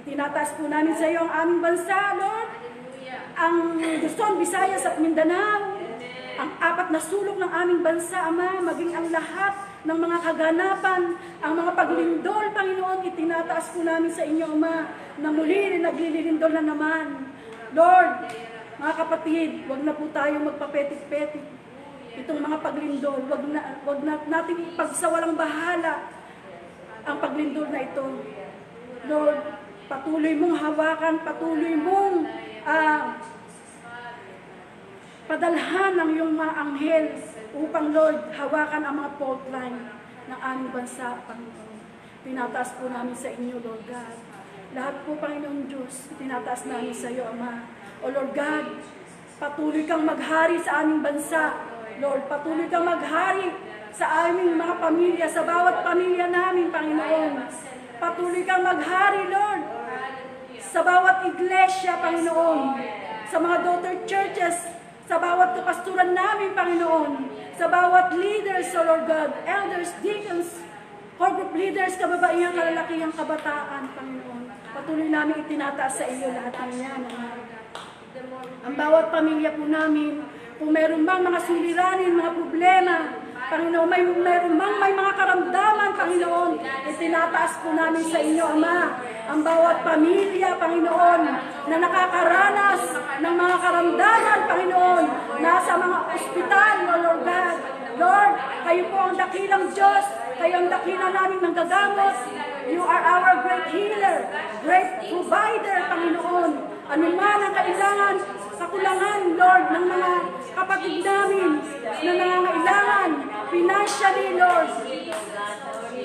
Itinataas 0.00 0.56
po 0.56 0.64
namin 0.64 0.96
sa 0.96 1.12
iyo 1.12 1.28
ang 1.28 1.32
aming 1.44 1.60
bansa, 1.60 2.16
Lord. 2.16 2.50
Ang 3.36 3.56
Luzon, 4.00 4.40
Visayas 4.40 4.88
at 4.88 4.96
Mindanao. 4.96 5.76
Ang 6.40 6.50
apat 6.56 6.88
na 6.88 6.96
sulok 6.96 7.36
ng 7.36 7.52
aming 7.52 7.84
bansa, 7.84 8.16
Ama, 8.32 8.64
maging 8.64 8.96
ang 8.96 9.12
lahat 9.12 9.60
ng 9.84 9.98
mga 10.00 10.18
kaganapan, 10.24 11.02
ang 11.44 11.52
mga 11.52 11.72
paglindol, 11.76 12.48
Panginoon, 12.48 13.04
itinataas 13.12 13.76
po 13.76 13.84
namin 13.84 14.08
sa 14.08 14.24
inyo, 14.24 14.48
Ama, 14.48 14.88
na 15.20 15.28
muli 15.28 15.76
rin 15.76 15.84
naglilindol 15.84 16.48
na 16.48 16.64
naman. 16.64 17.28
Lord, 17.76 18.32
mga 18.80 18.94
kapatid, 19.04 19.68
wag 19.68 19.84
na 19.84 19.92
po 19.92 20.08
tayo 20.16 20.40
magpapetik-petik. 20.40 21.44
Itong 22.24 22.40
mga 22.40 22.56
paglindol, 22.64 23.20
wag 23.28 23.44
na, 23.52 23.60
wag 23.84 24.00
na 24.00 24.16
natin 24.24 24.64
ipagsawalang 24.64 25.36
bahala 25.36 26.08
ang 27.04 27.20
paglindol 27.20 27.68
na 27.68 27.84
ito. 27.84 28.04
Lord, 29.04 29.40
patuloy 29.90 30.38
mong 30.38 30.54
hawakan, 30.54 31.14
patuloy 31.26 31.74
mong 31.74 32.22
ah, 32.62 33.18
padalhan 35.26 35.92
ng 35.98 36.10
iyong 36.14 36.34
mga 36.38 36.54
anghel 36.54 37.04
upang, 37.50 37.90
Lord, 37.90 38.30
hawakan 38.30 38.86
ang 38.86 38.94
mga 39.02 39.10
fault 39.18 39.42
line 39.50 39.78
ng 40.30 40.38
aming 40.38 40.70
bansa, 40.70 41.18
Panginoon. 41.26 41.78
Tinataas 42.22 42.78
po 42.78 42.86
namin 42.86 43.16
sa 43.18 43.34
inyo, 43.34 43.58
Lord 43.58 43.82
God. 43.90 44.16
Lahat 44.78 44.94
po, 45.02 45.18
Panginoon 45.18 45.66
Diyos, 45.66 46.14
tinataas 46.14 46.70
namin 46.70 46.94
sa 46.94 47.10
iyo, 47.10 47.26
Ama. 47.26 47.66
O 48.06 48.14
Lord 48.14 48.30
God, 48.30 48.66
patuloy 49.42 49.82
kang 49.90 50.06
maghari 50.06 50.62
sa 50.62 50.86
aming 50.86 51.02
bansa. 51.02 51.58
Lord, 51.98 52.30
patuloy 52.30 52.70
kang 52.70 52.86
maghari 52.86 53.50
sa 53.90 54.30
aming 54.30 54.54
mga 54.54 54.74
pamilya, 54.78 55.26
sa 55.26 55.42
bawat 55.42 55.82
pamilya 55.82 56.30
namin, 56.30 56.70
Panginoon. 56.70 57.32
Patuloy 57.98 58.46
kang 58.46 58.62
maghari, 58.62 59.26
Lord. 59.26 59.79
Sa 60.70 60.86
bawat 60.86 61.26
iglesia, 61.26 61.98
Panginoon. 61.98 62.78
Sa 63.26 63.42
mga 63.42 63.56
daughter 63.66 63.94
churches, 64.06 64.70
sa 65.10 65.18
bawat 65.18 65.58
kapasturan 65.58 66.14
namin, 66.14 66.54
Panginoon. 66.54 67.26
Sa 67.58 67.66
bawat 67.66 68.14
leaders, 68.14 68.70
O 68.78 68.86
Lord 68.86 69.10
God, 69.10 69.34
elders, 69.42 69.90
deacons, 69.98 70.62
core 71.18 71.34
group 71.34 71.52
leaders, 71.58 71.98
kababaihan, 71.98 72.54
kalalakihang 72.54 73.10
kabataan, 73.10 73.90
Panginoon. 73.98 74.46
Patuloy 74.70 75.10
namin 75.10 75.42
itinataas 75.42 75.98
sa 75.98 76.06
iyo 76.06 76.30
lahat 76.30 76.54
ng 76.54 76.74
yan. 76.78 77.02
Ang 78.62 78.74
bawat 78.78 79.10
pamilya 79.10 79.50
po 79.58 79.66
namin, 79.66 80.22
kung 80.62 80.70
meron 80.70 81.02
bang 81.02 81.22
mga 81.26 81.40
suliranin, 81.50 82.14
mga 82.14 82.32
problema, 82.38 82.96
Panginoon, 83.50 83.90
may 83.90 84.06
meron 84.06 84.54
bang 84.54 84.76
may 84.78 84.94
mga 84.94 85.12
karamdaman, 85.18 85.90
Panginoon, 85.98 86.52
itinataas 86.86 87.58
po 87.58 87.74
namin 87.74 88.06
sa 88.06 88.22
inyo, 88.22 88.44
Ama. 88.46 88.78
Ang 89.26 89.42
bawat 89.42 89.82
pamilya, 89.82 90.54
Panginoon, 90.54 91.22
na 91.66 91.76
nakakaranas 91.82 92.82
ng 93.18 93.34
mga 93.34 93.56
karamdaman, 93.58 94.40
Panginoon, 94.46 95.04
nasa 95.42 95.74
mga 95.74 95.98
ospital, 96.14 96.74
O 96.78 96.94
Lord 97.02 97.22
God. 97.26 97.56
Lord, 97.98 98.32
kayo 98.70 98.82
po 98.86 98.98
ang 99.02 99.16
dakilang 99.18 99.66
Diyos, 99.74 100.04
kayo 100.38 100.54
ang 100.62 100.68
dakila 100.70 101.08
namin 101.10 101.38
ng 101.42 101.54
gagamot. 101.58 102.16
You 102.70 102.86
are 102.86 103.02
our 103.02 103.42
great 103.42 103.66
healer, 103.74 104.30
great 104.62 105.10
provider, 105.10 105.78
Panginoon. 105.90 106.50
Ano 106.86 107.06
man 107.18 107.38
ang 107.50 107.54
kailangan, 107.58 108.14
kakulangan, 108.62 109.20
Lord, 109.34 109.64
ng 109.74 109.84
mga 109.90 110.10
kapatid 110.54 110.96
namin 111.02 111.50
na 112.00 112.12
nangangailangan, 112.14 112.59
financially, 113.50 114.38
Lord, 114.38 114.70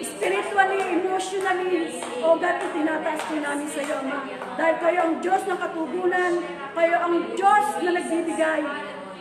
spiritually, 0.01 0.81
emotionally, 0.97 2.01
o 2.25 2.33
God, 2.35 2.57
itinataas 2.57 3.21
po 3.29 3.35
namin 3.37 3.67
sa 3.69 3.81
iyo, 3.85 3.95
Ama. 4.01 4.19
Dahil 4.57 4.75
kayo 4.81 4.99
ang 5.05 5.13
Diyos 5.21 5.41
ng 5.45 5.59
katugunan, 5.61 6.33
kayo 6.73 6.95
ang 6.97 7.15
Diyos 7.37 7.65
na 7.85 7.89
nagbibigay, 7.93 8.61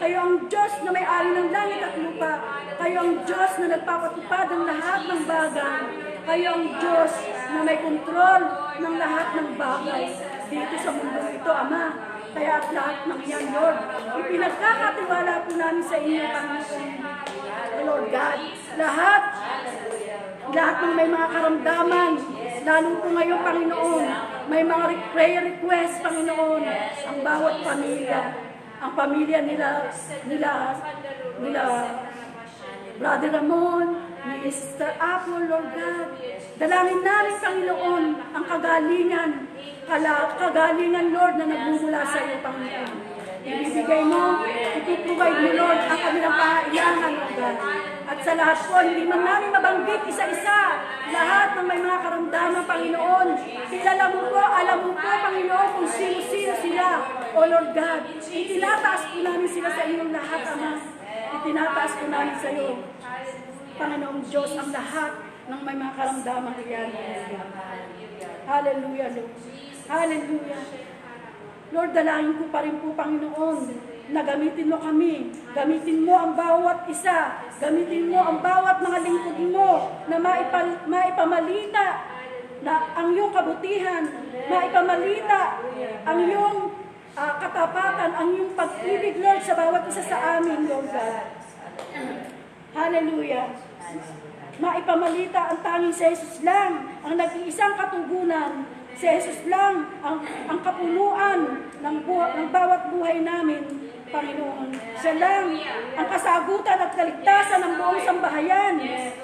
kayo 0.00 0.16
ang 0.18 0.34
Diyos 0.48 0.72
na 0.82 0.90
may-ari 0.90 1.30
ng 1.36 1.48
langit 1.52 1.80
at 1.84 1.94
lupa, 2.00 2.32
kayo 2.80 2.96
ang 3.04 3.12
Diyos 3.28 3.52
na 3.60 3.66
nagpapatupad 3.76 4.46
ng 4.50 4.62
lahat 4.66 5.00
ng 5.06 5.20
bagay, 5.28 5.80
kayo 6.24 6.48
ang 6.56 6.64
Diyos 6.80 7.12
na 7.52 7.60
may 7.62 7.78
kontrol 7.78 8.42
ng 8.80 8.94
lahat 8.96 9.28
ng 9.36 9.48
bagay 9.60 10.04
dito 10.48 10.74
sa 10.80 10.90
mundo 10.96 11.20
ito, 11.28 11.52
Ama. 11.52 11.84
Kaya 12.34 12.58
at 12.58 12.66
lahat 12.74 12.98
ng 13.06 13.20
yan, 13.30 13.46
Lord, 13.54 13.78
ipinagkakatiwala 14.18 15.46
po 15.46 15.50
namin 15.54 15.84
sa 15.86 15.96
inyo, 16.02 16.24
Panginoon. 16.34 17.33
Lord 17.84 18.08
God, 18.08 18.38
lahat 18.80 19.22
lahat 20.54 20.76
ng 20.86 20.92
may 20.94 21.08
mga 21.10 21.28
karamdaman, 21.34 22.12
lalo 22.62 22.88
po 23.02 23.06
ngayon, 23.10 23.40
Panginoon, 23.42 24.06
may 24.46 24.62
mga 24.62 24.84
prayer 25.10 25.42
request, 25.50 26.04
Panginoon, 26.04 26.62
ang 27.08 27.18
bawat 27.26 27.54
pamilya, 27.66 28.20
ang 28.78 28.92
pamilya 28.94 29.40
nila, 29.42 29.90
nila, 30.30 30.50
nila, 31.42 31.62
Brother 32.94 33.30
Ramon, 33.34 33.86
ni 34.24 34.50
Sister 34.52 34.94
Apple, 35.02 35.50
Lord 35.50 35.68
God, 35.74 36.08
dalangin 36.60 37.00
namin, 37.02 37.36
Panginoon, 37.42 38.04
ang 38.36 38.44
kagalingan, 38.46 39.30
kagalingan, 40.38 41.06
Lord, 41.10 41.34
na 41.42 41.46
nagmumula 41.50 42.00
sa 42.06 42.18
iyo, 42.22 42.38
Panginoon. 42.38 43.23
Ibibigay 43.44 44.02
mo, 44.08 44.40
ipiprovide 44.80 45.38
mo, 45.44 45.50
Lord, 45.52 45.80
ang 45.84 46.00
kanilang 46.00 46.32
pangailangan, 46.32 47.12
Lord 47.12 47.32
God. 47.36 47.56
At 48.08 48.18
sa 48.24 48.32
lahat 48.40 48.58
po, 48.64 48.80
hindi 48.80 49.04
man 49.04 49.20
namin 49.20 49.52
mabanggit 49.52 50.00
isa-isa, 50.08 50.80
lahat 51.12 51.52
ng 51.52 51.66
may 51.68 51.76
mga 51.76 51.98
karamdaman, 52.00 52.64
Panginoon. 52.64 53.28
Kilala 53.68 54.04
mo 54.16 54.20
po, 54.32 54.40
alam 54.40 54.78
mo 54.88 54.92
po, 54.96 55.10
Panginoon, 55.12 55.68
kung 55.76 55.88
sino-sino 55.92 56.56
sila. 56.56 56.86
O 57.36 57.40
Lord 57.44 57.70
God, 57.76 58.00
itinataas 58.32 59.02
po 59.12 59.16
namin 59.20 59.50
sila 59.52 59.68
sa 59.76 59.82
inyong 59.92 60.12
lahat, 60.16 60.40
Ama. 60.48 60.72
Itinataas 61.36 61.92
po 62.00 62.04
namin 62.08 62.36
sa 62.40 62.48
iyo, 62.48 62.80
Panginoong 63.76 64.24
Diyos, 64.24 64.50
ang 64.56 64.72
lahat 64.72 65.12
ng 65.52 65.60
may 65.60 65.76
mga 65.76 65.92
karamdaman 65.92 66.56
iyan. 66.64 66.88
Hallelujah, 68.48 69.08
Lord. 69.12 69.32
Hallelujah. 69.84 70.83
Lord, 71.74 71.90
dalangin 71.90 72.38
ko 72.38 72.44
pa 72.54 72.62
rin 72.62 72.78
po, 72.78 72.94
Panginoon, 72.94 73.58
na 74.14 74.22
gamitin 74.22 74.70
mo 74.70 74.78
kami. 74.78 75.34
Gamitin 75.58 76.06
mo 76.06 76.14
ang 76.14 76.38
bawat 76.38 76.86
isa. 76.86 77.42
Gamitin 77.58 78.14
mo 78.14 78.22
ang 78.22 78.38
bawat 78.38 78.78
mga 78.78 78.98
lingkod 79.02 79.38
mo 79.50 79.90
na 80.06 80.16
maipal, 80.22 80.86
maipamalita 80.86 82.14
na 82.62 82.94
ang 82.94 83.10
iyong 83.10 83.34
kabutihan, 83.34 84.06
maipamalita 84.46 85.42
ang 86.06 86.18
iyong 86.22 86.58
ah, 87.18 87.34
katapatan, 87.42 88.10
ang 88.14 88.28
iyong 88.30 88.54
pag-ibig, 88.54 89.18
Lord, 89.18 89.42
sa 89.42 89.58
bawat 89.58 89.82
isa 89.90 90.02
sa 90.06 90.38
amin, 90.38 90.70
Lord 90.70 90.88
God. 90.94 91.26
Hallelujah. 92.70 93.50
Maipamalita 94.62 95.40
ang 95.50 95.58
tanging 95.66 95.94
si 95.94 96.06
Jesus 96.06 96.38
lang, 96.46 96.86
ang 97.02 97.18
nag-iisang 97.18 97.74
katugunan. 97.74 98.62
Si 98.94 99.04
Jesus 99.04 99.42
lang 99.50 99.90
ang, 100.00 100.22
ang 100.46 100.58
kapunuan 100.62 101.70
ng, 101.82 101.96
bu- 102.06 102.32
ng 102.38 102.48
bawat 102.54 102.94
buhay 102.94 103.22
namin, 103.22 103.90
Panginoon. 104.08 104.70
Siya 105.02 105.18
lang 105.18 105.58
ang 105.98 106.06
kasagutan 106.06 106.78
at 106.78 106.94
kaligtasan 106.94 107.60
ng 107.66 107.74
buong 107.82 108.02
sambahayan, 108.06 108.74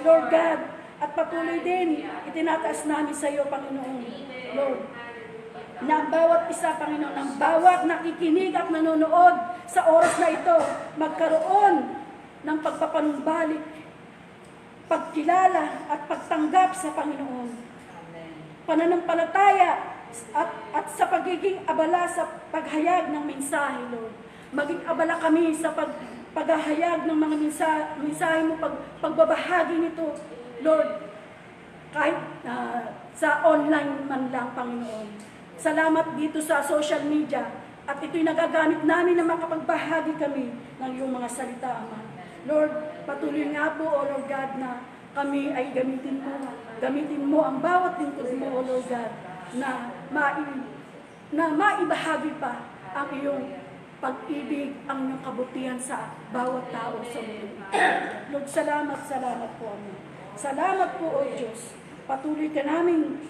Lord 0.03 0.27
God. 0.35 0.59
At 1.01 1.17
patuloy 1.17 1.63
din, 1.65 2.05
itinataas 2.29 2.85
namin 2.85 3.15
sa 3.15 3.31
iyo, 3.31 3.47
Panginoon, 3.49 4.05
Lord 4.59 4.79
na 5.81 6.13
bawat 6.13 6.53
isa, 6.53 6.77
Panginoon, 6.77 7.17
ang 7.17 7.31
bawat 7.41 7.89
nakikinig 7.89 8.53
at 8.53 8.69
nanonood 8.69 9.37
sa 9.65 9.89
oras 9.89 10.13
na 10.21 10.29
ito, 10.29 10.57
magkaroon 11.01 11.97
ng 12.45 12.59
pagpapanumbalik, 12.61 13.65
pagkilala 14.91 15.89
at 15.89 16.01
pagtanggap 16.05 16.77
sa 16.77 16.93
Panginoon. 16.93 17.70
Pananampalataya 18.71 19.99
at, 20.31 20.51
at 20.71 20.87
sa 20.95 21.11
pagiging 21.11 21.67
abala 21.67 22.07
sa 22.07 22.39
paghayag 22.55 23.11
ng 23.11 23.27
mensahe, 23.27 23.83
Lord. 23.91 24.15
Maging 24.55 24.87
abala 24.87 25.19
kami 25.19 25.51
sa 25.51 25.75
pag, 25.75 25.91
paghahayag 26.31 27.03
ng 27.03 27.19
mga 27.19 27.37
mensahe, 27.43 27.83
mensahe 27.99 28.47
mo, 28.47 28.55
pag, 28.63 28.79
pagbabahagi 29.03 29.75
nito, 29.75 30.15
Lord, 30.63 31.03
kahit 31.91 32.19
ah, 32.47 32.95
sa 33.11 33.43
online 33.43 34.07
man 34.07 34.31
lang, 34.31 34.55
Panginoon. 34.55 35.19
Salamat 35.59 36.15
dito 36.15 36.39
sa 36.39 36.63
social 36.63 37.03
media 37.11 37.51
at 37.91 37.99
ito'y 37.99 38.23
nagagamit 38.23 38.87
namin 38.87 39.19
na 39.19 39.27
makapagbahagi 39.27 40.15
kami 40.15 40.55
ng 40.79 40.91
iyong 40.95 41.11
mga 41.11 41.27
salita, 41.27 41.83
Ama. 41.83 41.99
Lord, 42.47 42.71
patuloy 43.03 43.51
nga 43.51 43.75
po, 43.75 43.83
O 43.83 44.07
Lord 44.07 44.31
God, 44.31 44.51
na 44.63 44.87
kami 45.11 45.51
ay 45.51 45.75
gamitin 45.75 46.23
mo. 46.23 46.70
Gamitin 46.81 47.29
mo 47.29 47.45
ang 47.45 47.61
bawat 47.61 48.01
lingkod 48.01 48.33
mo, 48.41 48.47
O 48.57 48.65
Lord 48.65 48.89
God, 48.89 49.13
na, 49.61 49.93
mai, 50.09 50.41
na 51.29 51.53
maibahagi 51.53 52.33
pa 52.41 52.65
ang 52.97 53.09
iyong 53.13 53.53
pag-ibig, 54.01 54.73
ang 54.89 55.13
iyong 55.13 55.21
kabutihan 55.21 55.77
sa 55.77 56.17
bawat 56.33 56.73
tao 56.73 57.05
sa 57.05 57.21
mundo. 57.21 57.61
Lord, 58.33 58.49
salamat, 58.49 59.01
salamat 59.05 59.51
po, 59.61 59.77
Ama. 59.77 59.93
Salamat 60.41 60.91
po, 60.97 61.21
O 61.21 61.29
Diyos. 61.29 61.77
Patuloy 62.09 62.49
ka 62.49 62.65
namin 62.65 63.21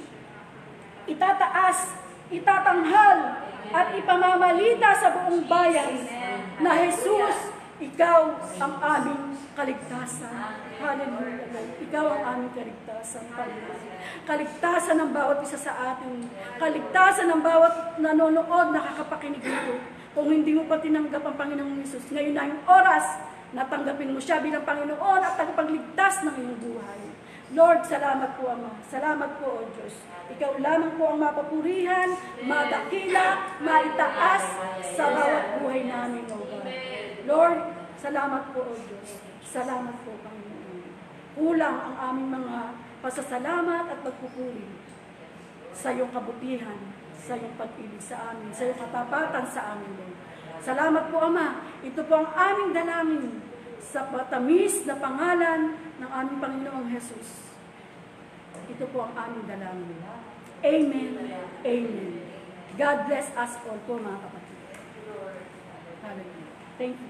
itataas, 1.10 1.98
itatanghal, 2.30 3.18
at 3.70 3.86
ipamamalita 3.98 4.90
sa 4.94 5.08
buong 5.14 5.46
bayan 5.46 6.06
na 6.62 6.70
Jesus, 6.86 7.54
ikaw 7.82 8.34
ang 8.58 8.74
aming 8.78 9.34
kaligtasan. 9.54 10.69
Hallelujah. 10.80 11.46
Lord. 11.52 11.70
Ikaw 11.84 12.04
ang 12.08 12.22
aming 12.24 12.52
kaligtasan. 12.56 13.24
Panginoon. 13.36 13.80
Kaligtasan 14.24 14.96
ng 14.96 15.10
bawat 15.12 15.38
isa 15.44 15.58
sa 15.60 15.72
atin. 15.92 16.24
Kaligtasan 16.56 17.28
ng 17.28 17.42
bawat 17.44 18.00
nanonood, 18.00 18.68
nakakapakinig 18.72 19.44
nito. 19.44 19.76
Kung 20.16 20.26
hindi 20.32 20.56
mo 20.56 20.64
pa 20.66 20.80
tinanggap 20.80 21.22
ang 21.22 21.36
Panginoong 21.36 21.84
Jesus, 21.84 22.08
ngayon 22.08 22.34
na 22.34 22.48
yung 22.48 22.62
oras 22.64 23.20
na 23.52 23.66
tanggapin 23.68 24.10
mo 24.14 24.18
siya 24.22 24.40
bilang 24.40 24.64
Panginoon 24.64 25.20
at 25.20 25.36
tagapagligtas 25.36 26.24
ng 26.26 26.34
iyong 26.34 26.58
buhay. 26.64 27.00
Lord, 27.50 27.82
salamat 27.82 28.38
po, 28.38 28.46
Ama. 28.46 28.78
Salamat 28.86 29.30
po, 29.42 29.46
O 29.58 29.66
Diyos. 29.74 30.06
Ikaw 30.30 30.62
lamang 30.62 30.94
po 30.94 31.04
ang 31.10 31.18
mapapurihan, 31.18 32.14
madakila, 32.46 33.58
maitaas 33.58 34.44
sa 34.94 35.04
bawat 35.10 35.58
buhay 35.58 35.82
namin, 35.90 36.30
O 36.30 36.46
God. 36.46 36.66
Lord, 37.26 37.58
salamat 37.98 38.54
po, 38.54 38.70
O 38.70 38.74
Diyos. 38.78 39.18
Salamat 39.42 39.98
po, 40.06 40.14
Panginoon. 40.22 40.39
Kulang 41.38 41.76
ang 41.78 41.96
aming 42.10 42.30
mga 42.42 42.58
pasasalamat 43.00 43.84
at 43.90 43.98
pagpupuri 44.04 44.66
sa 45.72 45.94
iyong 45.94 46.12
kabutihan, 46.12 46.76
sa 47.16 47.38
iyong 47.38 47.56
pag-ibig 47.56 48.02
sa 48.02 48.34
amin, 48.34 48.50
sa 48.52 48.68
iyong 48.68 48.80
katapatan 48.80 49.44
sa 49.46 49.76
amin, 49.76 49.90
Lord. 49.96 50.16
Salamat 50.60 51.08
po, 51.08 51.16
Ama. 51.24 51.64
Ito 51.80 52.00
po 52.04 52.14
ang 52.20 52.30
aming 52.36 52.76
dalangin 52.76 53.40
sa 53.80 54.04
matamis 54.12 54.84
na 54.84 55.00
pangalan 55.00 55.72
ng 55.96 56.10
aming 56.10 56.38
Panginoong 56.38 56.86
Jesus. 56.92 57.56
Ito 58.68 58.84
po 58.92 59.08
ang 59.08 59.14
aming 59.16 59.48
dalangin. 59.48 59.98
Amen. 60.60 61.10
Amen. 61.64 62.12
God 62.76 62.98
bless 63.08 63.32
us 63.32 63.56
all 63.64 63.80
po 63.88 63.96
mga 63.96 64.20
kapatid. 64.20 64.58
Hallelujah. 66.04 66.48
Thank 66.76 66.96
you. 67.00 67.09